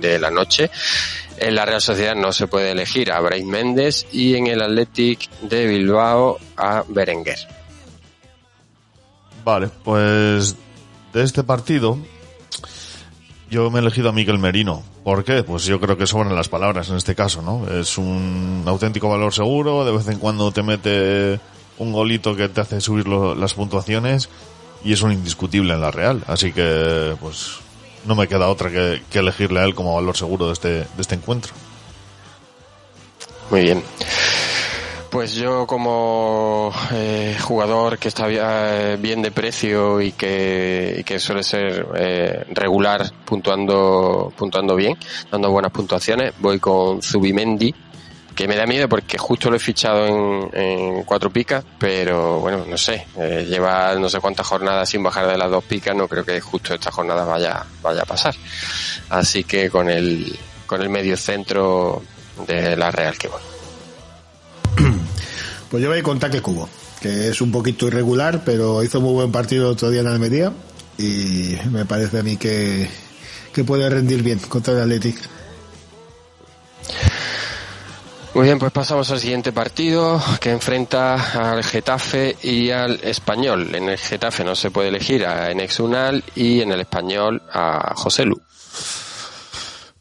[0.00, 0.70] de la noche.
[1.38, 5.30] En la Real Sociedad no se puede elegir a Brais Méndez y en el Athletic
[5.40, 7.38] de Bilbao a Berenguer.
[9.44, 10.56] Vale, pues
[11.14, 11.98] de este partido
[13.52, 14.82] yo me he elegido a Miguel Merino.
[15.04, 15.44] ¿Por qué?
[15.44, 17.68] Pues yo creo que sobran las palabras en este caso, ¿no?
[17.70, 21.38] Es un auténtico valor seguro, de vez en cuando te mete
[21.78, 24.28] un golito que te hace subir lo- las puntuaciones
[24.84, 26.24] y es un indiscutible en la Real.
[26.26, 27.58] Así que, pues,
[28.06, 30.86] no me queda otra que, que elegirle a él como valor seguro de este, de
[30.98, 31.52] este encuentro.
[33.50, 33.82] Muy bien.
[35.12, 41.20] Pues yo como eh, jugador que está eh, bien de precio y que, y que
[41.20, 44.96] suele ser eh, regular puntuando, puntuando bien,
[45.30, 47.74] dando buenas puntuaciones, voy con Zubimendi,
[48.34, 52.78] que me da miedo porque justo lo he fichado en, cuatro picas, pero bueno, no
[52.78, 53.06] sé,
[53.46, 56.72] lleva no sé cuántas jornadas sin bajar de las dos picas, no creo que justo
[56.72, 58.34] esta jornada vaya, vaya a pasar.
[59.10, 62.02] Así que con el, con el medio centro
[62.46, 63.51] de la Real que voy.
[65.72, 66.68] Pues yo voy con Taque Cubo,
[67.00, 70.52] que es un poquito irregular, pero hizo muy buen partido el otro día en Almería
[70.98, 72.90] y me parece a mí que,
[73.54, 75.16] que puede rendir bien contra el Athletic.
[78.34, 83.74] Muy bien, pues pasamos al siguiente partido que enfrenta al Getafe y al Español.
[83.74, 87.94] En el Getafe no se puede elegir a Enex Unal y en el Español a
[87.96, 88.38] José Lu.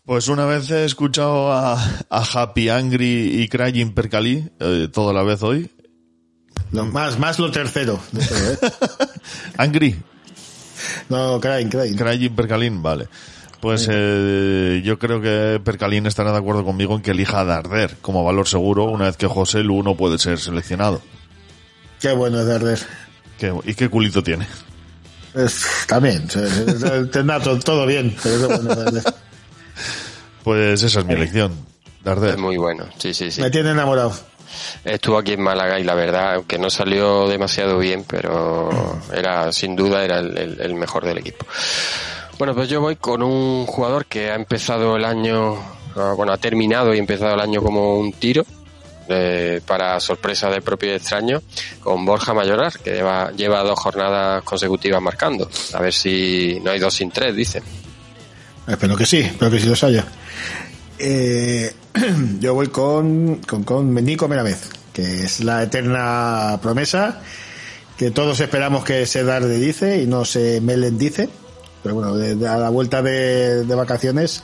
[0.05, 1.73] Pues una vez he escuchado a,
[2.09, 5.69] a Happy Angry y Crying Percali, eh, toda la vez hoy.
[6.71, 7.99] Lo, más, más lo tercero.
[8.17, 8.57] ¿eh?
[9.57, 9.95] Angry.
[11.09, 11.95] No, Crying, Crying.
[11.95, 13.07] Crying Percalín, vale.
[13.59, 17.97] Pues eh, yo creo que Percalín estará de acuerdo conmigo en que elija a Darder
[18.01, 20.99] como valor seguro una vez que José Lu no puede ser seleccionado.
[21.99, 22.79] Qué bueno es Darder.
[23.37, 24.47] ¿Qué- ¿Y qué culito tiene?
[25.35, 26.27] Es- también,
[27.11, 29.03] tendrá to- todo bien, pero qué bueno es Darder.
[30.43, 31.53] Pues esa es mi elección.
[32.03, 32.31] Darder.
[32.31, 33.41] Es muy bueno, sí, sí, sí.
[33.41, 34.11] Me tiene enamorado.
[34.83, 38.69] Estuvo aquí en Málaga y la verdad, aunque no salió demasiado bien, pero
[39.13, 41.45] era, sin duda, era el, el- el mejor del equipo.
[42.37, 45.55] Bueno, pues yo voy con un jugador que ha empezado el año,
[45.95, 48.43] ah, bueno, ha terminado y empezado el año como un tiro,
[49.07, 51.41] eh, para sorpresa de propio y extraño,
[51.81, 55.47] con Borja Mayorar, que lleva, lleva dos jornadas consecutivas marcando.
[55.73, 57.63] A ver si no hay dos sin tres, dicen.
[58.67, 60.05] Espero que sí, espero que sí los haya.
[60.99, 61.73] Eh,
[62.39, 67.21] yo voy con, con, con Nico Meravez, que es la eterna promesa
[67.97, 71.29] que todos esperamos que se Darde dice y no se Melen dice.
[71.83, 74.43] Pero bueno, de- a la vuelta de, de vacaciones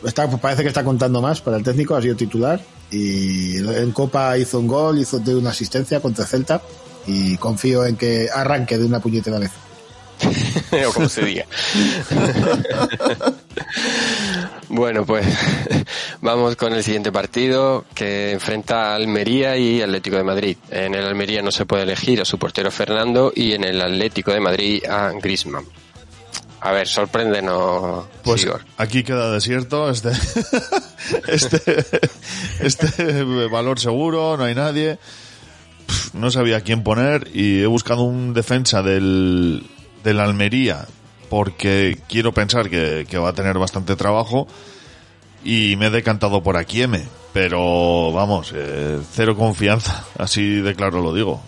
[0.00, 2.60] pues parece que está contando más para el técnico, ha sido titular
[2.92, 6.62] y en Copa hizo un gol, hizo de una asistencia contra Celta
[7.06, 9.50] y confío en que arranque de una puñetera vez.
[10.88, 11.46] o como se diga.
[14.68, 15.26] bueno, pues
[16.20, 20.56] vamos con el siguiente partido que enfrenta a Almería y Atlético de Madrid.
[20.70, 24.32] En el Almería no se puede elegir a su portero Fernando y en el Atlético
[24.32, 25.64] de Madrid a Grisman.
[26.60, 28.64] A ver, sorpréndenos, Pues Sigor.
[28.76, 30.10] aquí queda desierto este,
[31.28, 31.60] este,
[32.60, 34.98] este valor seguro, no hay nadie.
[36.14, 39.64] No sabía quién poner y he buscado un defensa del,
[40.06, 40.86] del Almería
[41.28, 44.46] porque quiero pensar que, que va a tener bastante trabajo
[45.44, 51.12] y me he decantado por Akieme, pero vamos, eh, cero confianza, así de claro lo
[51.12, 51.42] digo.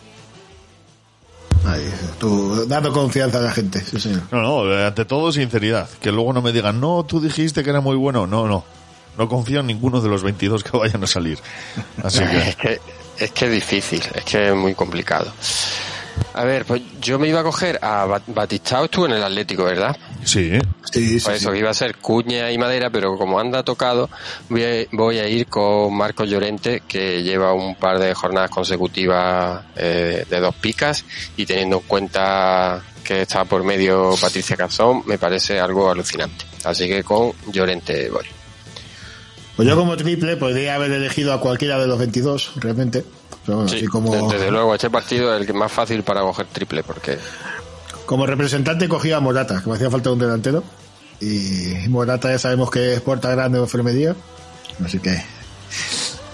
[1.64, 1.88] Ahí,
[2.18, 4.22] tú, dando confianza a la gente, sí señor.
[4.32, 5.88] No, no, eh, ante todo sinceridad.
[6.00, 8.26] Que luego no me digan, no, tú dijiste que era muy bueno.
[8.26, 8.64] No, no.
[9.18, 11.38] No confío en ninguno de los 22 que vayan a salir.
[12.02, 12.78] Así Es que,
[13.18, 15.32] que, es que es difícil, es que es muy complicado.
[16.34, 19.64] A ver, pues yo me iba a coger a Bat- Batistao, estuvo en el Atlético,
[19.64, 19.96] ¿verdad?
[20.24, 20.52] sí.
[20.90, 24.08] Sí, Por eso que iba a ser Cuña y Madera, pero como anda tocado,
[24.48, 29.64] voy a, voy a ir con Marcos Llorente, que lleva un par de jornadas consecutivas
[29.76, 31.04] eh, de dos picas,
[31.36, 36.46] y teniendo en cuenta que está por medio Patricia Cazón, me parece algo alucinante.
[36.64, 38.24] Así que con Llorente voy.
[39.56, 43.04] Pues yo como triple podría haber elegido a cualquiera de los 22, realmente.
[43.48, 46.20] Pero bueno, Sí, así como, desde luego, este partido es el que más fácil para
[46.20, 47.16] coger triple, porque
[48.04, 50.62] como representante cogía a Morata, que me hacía falta un delantero.
[51.18, 54.14] Y Morata ya sabemos que es puerta grande o enfermería.
[54.84, 55.18] Así que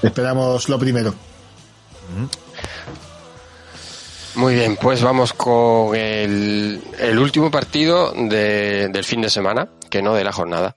[0.02, 1.14] esperamos lo primero.
[4.34, 10.02] Muy bien, pues vamos con el, el último partido de- del fin de semana, que
[10.02, 10.74] no de la jornada,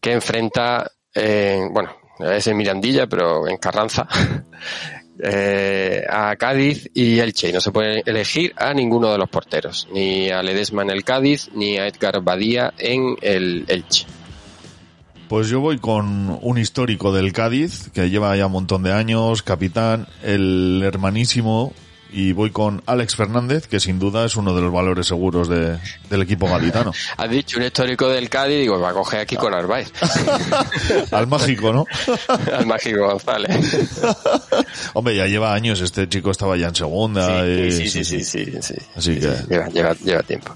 [0.00, 4.08] que enfrenta, eh, bueno, es en Mirandilla, pero en Carranza,
[5.18, 7.50] eh, a Cádiz y Elche.
[7.50, 11.04] Y no se puede elegir a ninguno de los porteros, ni a Ledesma en el
[11.04, 14.06] Cádiz, ni a Edgar Badía en el Elche.
[15.28, 19.42] Pues yo voy con un histórico del Cádiz, que lleva ya un montón de años,
[19.42, 21.72] capitán, el hermanísimo,
[22.16, 25.78] y voy con Alex Fernández, que sin duda es uno de los valores seguros de-
[26.08, 26.92] del equipo gaditano.
[27.16, 29.90] Has dicho un histórico del Cádiz, digo, va a coger aquí con Arbaez.
[31.10, 31.86] Al mágico, ¿no?
[32.56, 33.98] Al mágico González.
[34.94, 37.44] Hombre, ya lleva años, este chico estaba ya en segunda.
[37.44, 38.74] Sí, sí, sí, sí, sí, sí.
[38.94, 39.34] Así que...
[39.48, 40.54] Lleva, lleva, lleva tiempo.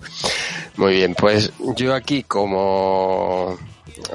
[0.76, 3.58] Muy bien, pues yo aquí como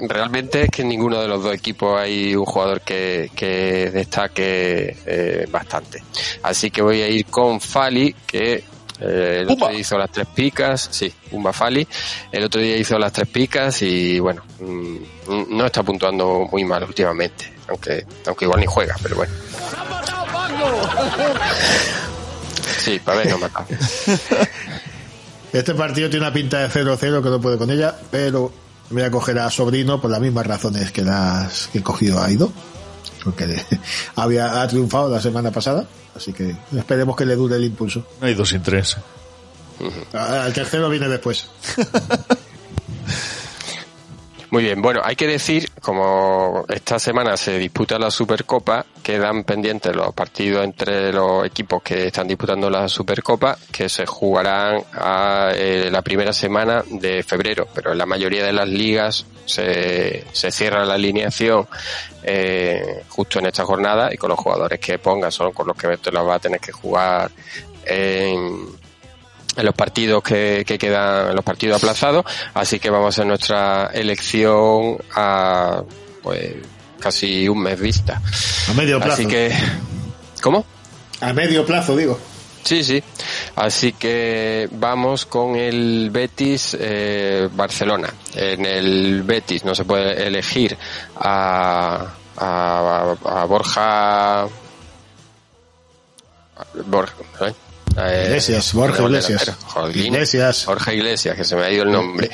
[0.07, 4.97] realmente es que en ninguno de los dos equipos hay un jugador que, que destaque
[5.05, 6.03] eh, bastante.
[6.43, 8.63] Así que voy a ir con Fali, que
[8.99, 11.87] eh, el otro día hizo las tres picas, sí, un Fali.
[12.31, 16.83] El otro día hizo las tres picas y bueno, mm, no está puntuando muy mal
[16.83, 19.33] últimamente, aunque, aunque igual ni juega, pero bueno.
[22.79, 23.65] Sí, para ver, no mata.
[25.53, 28.51] Este partido tiene una pinta de 0-0 que no puede con ella, pero
[28.93, 32.31] voy a coger a Sobrino por las mismas razones que las que he cogido a
[32.31, 32.51] Ido,
[33.23, 33.59] porque
[34.15, 35.85] había ha triunfado la semana pasada,
[36.15, 38.05] así que esperemos que le dure el impulso.
[38.21, 38.97] No hay dos sin tres.
[40.13, 41.49] Ah, El tercero viene después.
[44.53, 49.95] Muy bien, bueno, hay que decir, como esta semana se disputa la Supercopa, quedan pendientes
[49.95, 55.89] los partidos entre los equipos que están disputando la Supercopa, que se jugarán a, eh,
[55.91, 60.85] la primera semana de febrero, pero en la mayoría de las ligas se, se cierra
[60.85, 61.67] la alineación
[62.21, 65.97] eh, justo en esta jornada y con los jugadores que pongan son con los que
[65.97, 67.31] te los va a tener que jugar
[67.87, 68.67] en,
[69.55, 73.91] en los partidos que, que quedan, en los partidos aplazados, así que vamos a nuestra
[73.93, 75.83] elección a
[76.21, 76.55] pues
[76.99, 78.21] casi un mes vista.
[78.69, 79.13] A medio plazo.
[79.13, 79.51] Así que,
[80.41, 80.65] ¿cómo?
[81.19, 82.17] A medio plazo, digo.
[82.63, 83.03] Sí, sí.
[83.57, 88.13] Así que vamos con el Betis eh, Barcelona.
[88.33, 90.77] En el Betis no se puede elegir
[91.17, 94.47] a, a, a Borja.
[96.85, 97.15] Borja.
[97.41, 97.53] ¿eh?
[97.97, 100.65] Eh, Iglesias, Borja no, Iglesias.
[100.65, 102.29] Borja Iglesias, que se me ha ido el nombre.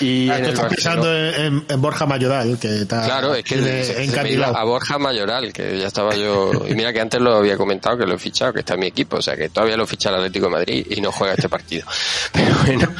[0.00, 3.92] Y Ah, en estás pensando en, Borja Mayoral, que está Claro, es que tiene se-
[3.94, 4.56] se me iba encandilado.
[4.56, 6.52] a Borja Mayoral, que ya estaba yo.
[6.68, 8.86] Y mira que antes lo había comentado que lo he fichado, que está en mi
[8.86, 11.48] equipo, o sea que todavía lo ficha el Atlético de Madrid y no juega este
[11.48, 11.84] partido.
[12.32, 12.92] Pero bueno,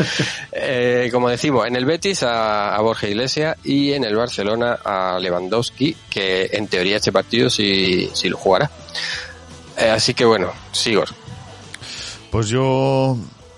[0.50, 5.18] eh, como decimos, en el Betis a, a Borja Iglesias y en el Barcelona a
[5.20, 8.68] Lewandowski, que en teoría este partido sí, sí lo jugará.
[9.76, 11.08] Eh, así que bueno, Sigor.
[12.30, 13.16] Pues yo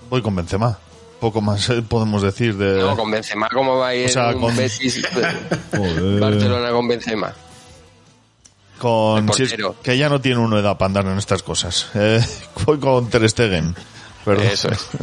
[0.09, 0.77] voy con Benzema.
[1.19, 2.79] Poco más eh, podemos decir de...
[2.81, 5.05] No, con Benzema, ¿cómo va a ir O sea, con- Betis
[5.71, 6.19] Joder.
[6.19, 7.33] Barcelona con Benzema?
[8.79, 11.91] con si es- que ya no tiene uno edad para andar en estas cosas.
[11.93, 12.19] Eh,
[12.65, 13.75] voy con Ter Stegen.
[14.25, 14.47] Perdón.
[14.47, 14.87] Eso es.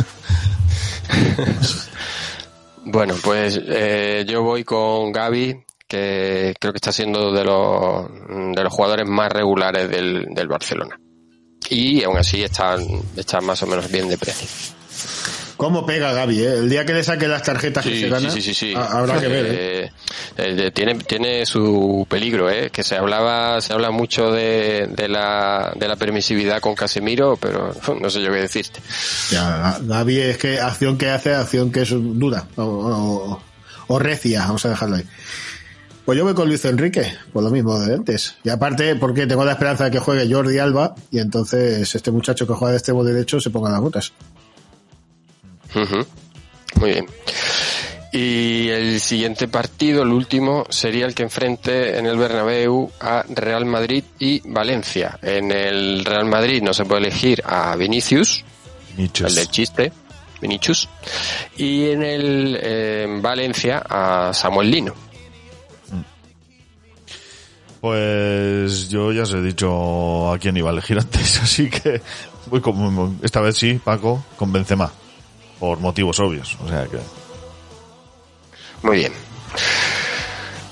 [2.90, 8.06] Bueno, pues eh, yo voy con Gaby, que creo que está siendo de los,
[8.54, 10.98] de los jugadores más regulares del, del Barcelona.
[11.70, 12.80] Y aún así están,
[13.16, 14.48] están más o menos bien de precio.
[15.56, 16.40] ¿Cómo pega Gaby?
[16.40, 16.52] eh?
[16.58, 18.74] El día que le saque las tarjetas que se gana, sí, sí, sí, sí.
[18.76, 19.46] ha- habrá que ver.
[19.46, 19.84] ¿eh?
[19.84, 19.90] Eh,
[20.66, 22.70] eh, tiene, tiene su peligro, ¿eh?
[22.70, 27.74] Que se hablaba, se habla mucho de, de la, de la permisividad con Casemiro, pero
[28.00, 28.80] no sé yo qué decirte.
[29.32, 33.42] Ya, Gaby es que acción que hace, acción que es dura o, o-
[33.88, 35.04] o recia, vamos a dejarlo ahí.
[36.08, 37.02] Pues yo voy con Luis Enrique,
[37.34, 38.36] por lo mismo de antes.
[38.42, 42.46] Y aparte, porque tengo la esperanza de que juegue Jordi Alba y entonces este muchacho
[42.46, 44.14] que juega de extremo derecho se ponga las botas.
[46.80, 47.06] Muy bien.
[48.10, 53.66] Y el siguiente partido, el último, sería el que enfrente en el Bernabéu a Real
[53.66, 55.18] Madrid y Valencia.
[55.20, 58.46] En el Real Madrid no se puede elegir a Vinicius,
[58.96, 59.92] el del chiste,
[60.40, 60.88] Vinicius,
[61.58, 65.07] y en el eh, en Valencia a Samuel Lino.
[67.80, 72.00] Pues yo ya os he dicho a quién iba a elegir antes, así que
[72.46, 74.90] voy con, esta vez sí, Paco, con Benzema.
[75.60, 76.98] Por motivos obvios, o sea que...
[78.82, 79.12] Muy bien.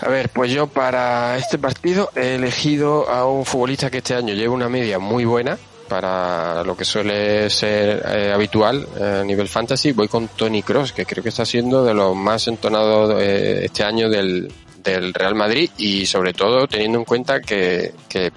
[0.01, 4.35] A ver, pues yo para este partido he elegido a un futbolista que este año
[4.35, 9.49] lleva una media muy buena para lo que suele ser eh, habitual eh, a nivel
[9.49, 9.93] fantasy.
[9.93, 13.83] Voy con Tony Cross, que creo que está siendo de los más entonados eh, este
[13.83, 14.53] año del,
[14.93, 18.33] del Real Madrid y sobre todo teniendo en cuenta que, que,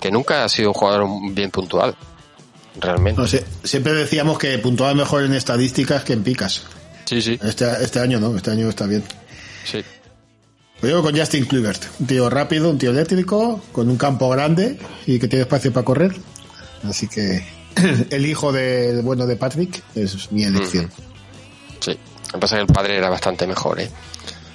[0.00, 1.96] que nunca ha sido un jugador bien puntuado.
[2.80, 3.20] Realmente.
[3.20, 3.26] No
[3.64, 6.64] siempre decíamos que puntuaba mejor en estadísticas que en picas.
[7.04, 7.38] Sí, sí.
[7.42, 9.02] Este, este año no, este año está bien.
[9.64, 9.82] Sí.
[10.80, 14.78] Pues yo con Justin Kluivert, un tío rápido, un tío eléctrico, con un campo grande
[15.06, 16.14] y que tiene espacio para correr.
[16.84, 17.44] Así que
[18.10, 20.90] el hijo de bueno de Patrick es mi elección.
[21.80, 21.98] Sí.
[22.26, 23.90] Lo que pasa es que el padre era bastante mejor, ¿eh?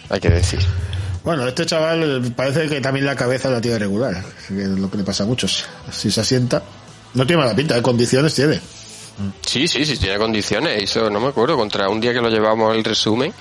[0.09, 0.59] Hay que decir.
[1.23, 4.97] Bueno, este chaval parece que también la cabeza la tiene regular, que es lo que
[4.97, 5.65] le pasa a muchos.
[5.91, 6.61] Si se asienta,
[7.13, 7.81] no tiene mala pinta, ¿eh?
[7.81, 8.59] condiciones tiene.
[9.45, 10.81] Sí, sí, sí, tiene condiciones.
[10.81, 13.31] Hizo, no me acuerdo, contra un día que lo llevamos el resumen,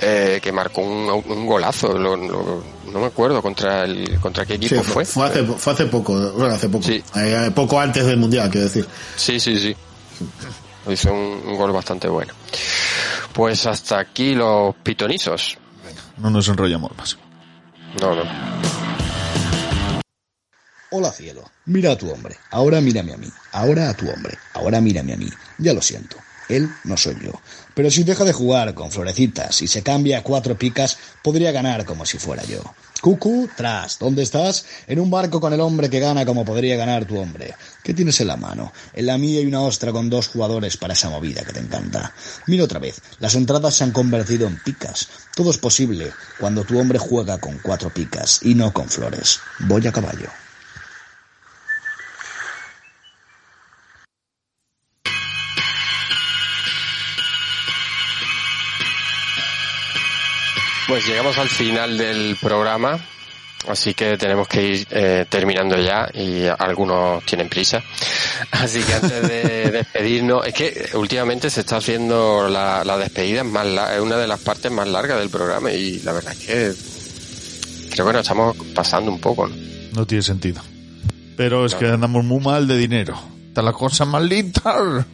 [0.00, 1.98] eh, que marcó un, un golazo.
[1.98, 2.62] Lo, lo,
[2.92, 5.04] no me acuerdo contra el contra qué equipo Sí, fue.
[5.04, 6.86] Fue hace, fue hace poco, bueno, hace poco.
[6.88, 8.86] Eh, poco antes del mundial, quiero decir.
[9.16, 9.74] Sí, sí, sí.
[10.88, 12.32] Hizo un, un gol bastante bueno.
[13.32, 15.56] Pues hasta aquí los pitonizos.
[16.18, 17.18] No nos enrollamos más.
[18.00, 18.22] No, no.
[20.90, 24.80] Hola cielo, mira a tu hombre, ahora mírame a mí, ahora a tu hombre, ahora
[24.80, 25.28] mírame a mí.
[25.58, 26.16] Ya lo siento,
[26.48, 27.32] él no soy yo.
[27.74, 31.84] Pero si deja de jugar con florecitas y se cambia a cuatro picas, podría ganar
[31.84, 32.62] como si fuera yo.
[33.04, 34.64] Cucu, tras, ¿dónde estás?
[34.86, 37.54] En un barco con el hombre que gana como podría ganar tu hombre.
[37.82, 38.72] ¿Qué tienes en la mano?
[38.94, 42.14] En la mía hay una ostra con dos jugadores para esa movida que te encanta.
[42.46, 45.08] Mira otra vez, las entradas se han convertido en picas.
[45.36, 49.38] Todo es posible cuando tu hombre juega con cuatro picas y no con flores.
[49.58, 50.43] Voy a caballo.
[60.88, 62.98] Pues llegamos al final del programa,
[63.68, 67.82] así que tenemos que ir eh, terminando ya y algunos tienen prisa.
[68.50, 73.46] Así que antes de despedirnos, es que últimamente se está haciendo la, la despedida, es,
[73.46, 76.38] más la- es una de las partes más largas del programa y la verdad es
[76.46, 79.46] que creo que nos estamos pasando un poco.
[79.46, 79.54] ¿no?
[79.92, 80.60] No tiene sentido.
[81.36, 83.18] Pero es que andamos muy mal de dinero.
[83.48, 85.06] Está la cosa malita.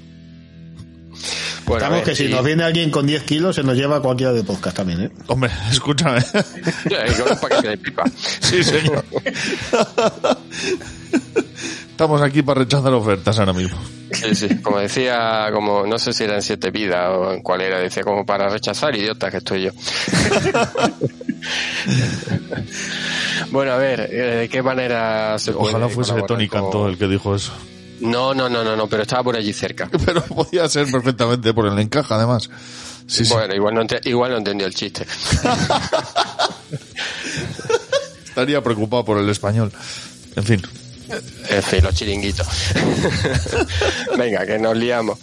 [1.66, 3.96] Bueno, Estamos ver, que si y- nos viene alguien con 10 kilos, se nos lleva
[3.96, 5.10] a cualquiera de podcast también, ¿eh?
[5.26, 6.18] Hombre, escúchame.
[6.18, 8.04] Eh, con un paquete de pipa.
[8.40, 9.04] Sí, señor.
[11.90, 13.76] Estamos aquí para rechazar ofertas ahora mismo.
[14.12, 17.60] Sí, sí, como decía, como no sé si era en siete vidas o en cuál
[17.60, 19.70] era, decía como para rechazar idiota que estoy yo.
[23.50, 26.88] bueno, a ver, eh, ¿de qué manera se puede Ojalá fuese colaborar Tony con- Cantó
[26.88, 27.52] el que dijo eso.
[28.00, 29.88] No, no, no, no, no, pero estaba por allí cerca.
[30.04, 32.48] Pero podía ser perfectamente por el encaje, además.
[33.06, 33.32] Sí, sí.
[33.32, 35.06] bueno, igual no, igual no entendió el chiste.
[38.24, 39.72] Estaría preocupado por el español.
[40.36, 40.62] En fin.
[41.48, 42.46] En fin, los chiringuitos.
[44.16, 45.18] Venga, que nos liamos.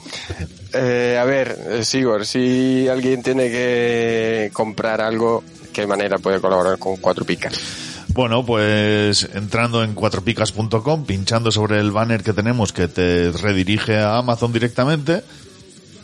[0.73, 6.77] Eh, a ver, eh, Sigor, si alguien tiene que comprar algo, ¿qué manera puede colaborar
[6.77, 7.53] con Cuatro Picas?
[8.17, 14.17] Bueno, pues entrando en cuatropicas.com, pinchando sobre el banner que tenemos que te redirige a
[14.17, 15.23] Amazon directamente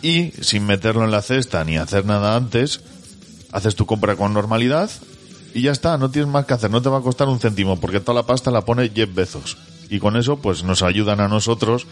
[0.03, 2.81] y sin meterlo en la cesta ni hacer nada antes,
[3.51, 4.91] haces tu compra con normalidad
[5.55, 7.79] y ya está, no tienes más que hacer, no te va a costar un céntimo
[7.79, 9.57] porque toda la pasta la pone Jeff Bezos.
[9.89, 11.87] Y con eso pues nos ayudan a nosotros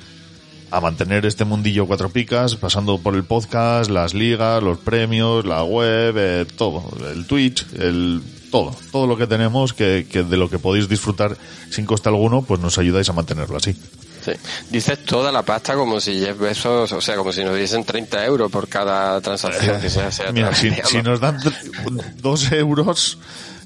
[0.69, 5.63] a mantener este mundillo cuatro picas, pasando por el podcast, las ligas, los premios, la
[5.63, 8.21] web, eh, todo, el Twitch, el
[8.51, 11.35] todo, todo lo que tenemos que, que de lo que podéis disfrutar
[11.69, 13.75] sin coste alguno, pues nos ayudáis a mantenerlo así.
[14.23, 14.33] Sí.
[14.69, 18.23] Dices toda la pasta como si Jeff Bezos, o sea, como si nos diesen 30
[18.25, 20.31] euros por cada transacción que se hace.
[20.31, 23.17] Mira, si, si nos dan tr- dos euros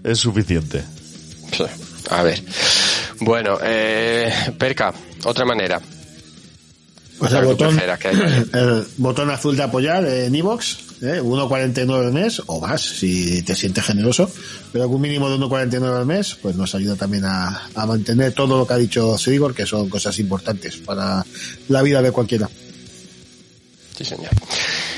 [0.03, 0.83] es suficiente.
[2.09, 2.41] A ver.
[3.19, 4.93] Bueno, eh, Perca,
[5.25, 5.81] otra manera.
[7.17, 7.79] Pues el botón,
[9.29, 10.63] el azul de apoyar en iVoox,
[11.01, 11.21] ¿eh?
[11.21, 14.29] 1,49 al mes o más si te sientes generoso,
[14.73, 18.33] pero con un mínimo de 1,49 al mes, pues nos ayuda también a, a mantener
[18.33, 21.25] todo lo que ha dicho Sigor, que son cosas importantes para
[21.69, 22.49] la vida de cualquiera.
[23.97, 24.31] Sí, señor.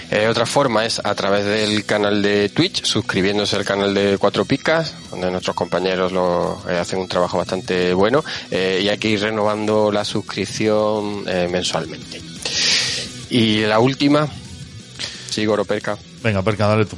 [0.10, 4.46] Eh, otra forma es a través del canal de Twitch, suscribiéndose al canal de Cuatro
[4.46, 9.10] Picas, donde nuestros compañeros lo, eh, hacen un trabajo bastante bueno eh, y hay que
[9.10, 12.22] ir renovando la suscripción eh, mensualmente.
[13.30, 14.28] Y la última,
[15.30, 15.98] Sigoro Perca.
[16.24, 16.96] Venga, Perca, dale tú.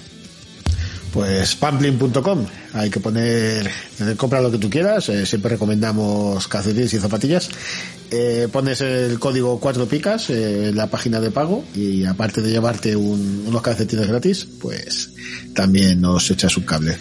[1.13, 6.93] Pues pamplin.com, hay que poner, eh, compra lo que tú quieras, eh, siempre recomendamos calcetines
[6.93, 7.49] y zapatillas.
[8.11, 12.51] Eh, pones el código 4 picas eh, en la página de pago y aparte de
[12.51, 15.11] llevarte un- unos calcetines gratis, pues
[15.55, 16.95] también nos echas un cable.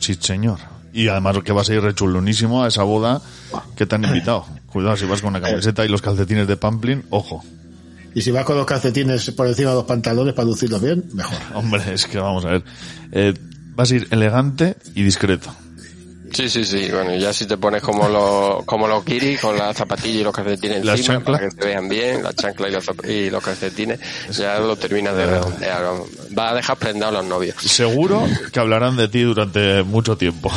[0.00, 0.58] Sí, señor.
[0.94, 3.20] Y además que vas a ir rechulonísimo a esa boda
[3.76, 4.46] que te han invitado.
[4.72, 7.44] Cuidado, si vas con una camiseta y los calcetines de Pamplin, ojo.
[8.14, 11.38] Y si vas con los calcetines por encima de los pantalones para lucirlos bien, mejor.
[11.54, 12.64] Hombre, es que vamos a ver.
[13.12, 13.34] Eh,
[13.74, 15.54] vas a ir elegante y discreto.
[16.32, 16.88] Sí, sí, sí.
[16.90, 20.34] Bueno, ya si te pones como los, como los kiri, con las zapatillas y los
[20.34, 21.38] calcetines La encima, chancla.
[21.38, 24.00] para que se vean bien, la chancla y los, y los calcetines,
[24.32, 25.84] ya lo terminas de redondear.
[26.36, 27.56] Va a dejar prendados los novios.
[27.62, 30.50] Seguro que hablarán de ti durante mucho tiempo.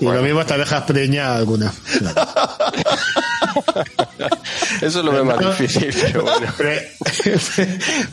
[0.00, 1.72] Y lo mismo hasta dejas preñada alguna.
[4.80, 6.46] Eso lo veo más difícil, pero bueno.
[6.56, 6.90] Pre-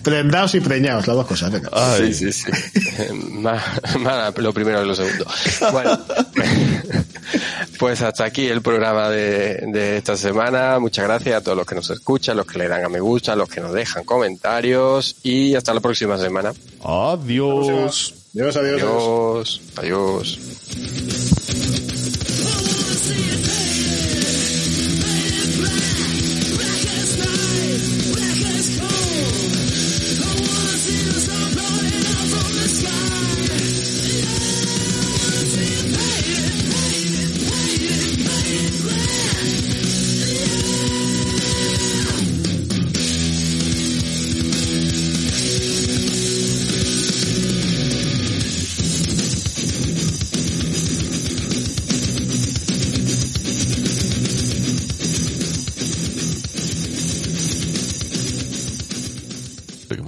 [0.04, 1.52] Prendados y preñados, las dos cosas.
[1.52, 1.70] venga.
[1.98, 2.52] Sí, sí, sí.
[3.14, 3.64] más,
[4.00, 5.26] más lo primero que lo segundo.
[5.72, 6.00] Bueno,
[7.80, 10.80] pues hasta aquí el programa de, de esta semana.
[10.80, 13.36] Muchas gracias a todos los que nos escuchan, los que le dan a me gusta,
[13.36, 16.52] los que nos dejan comentarios y hasta la próxima semana.
[16.84, 18.14] Adiós.
[18.36, 18.82] Adiós, adiós.
[18.82, 19.62] Adiós.
[19.78, 21.83] Adiós.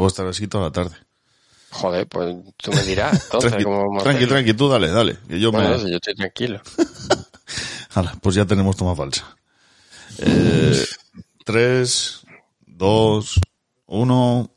[0.05, 0.95] Puedo estar así toda la tarde.
[1.71, 5.17] Joder, pues tú me dirás, entonces, Tranqui, cómo tranqui, tranqui, tú dale, dale.
[5.27, 5.75] Que yo Bueno, me...
[5.75, 6.61] eso, yo estoy tranquilo.
[7.95, 9.35] Hala, pues ya tenemos toma falsa.
[10.19, 10.85] Eh,
[11.43, 12.21] tres,
[12.67, 13.39] dos,
[13.87, 14.51] uno.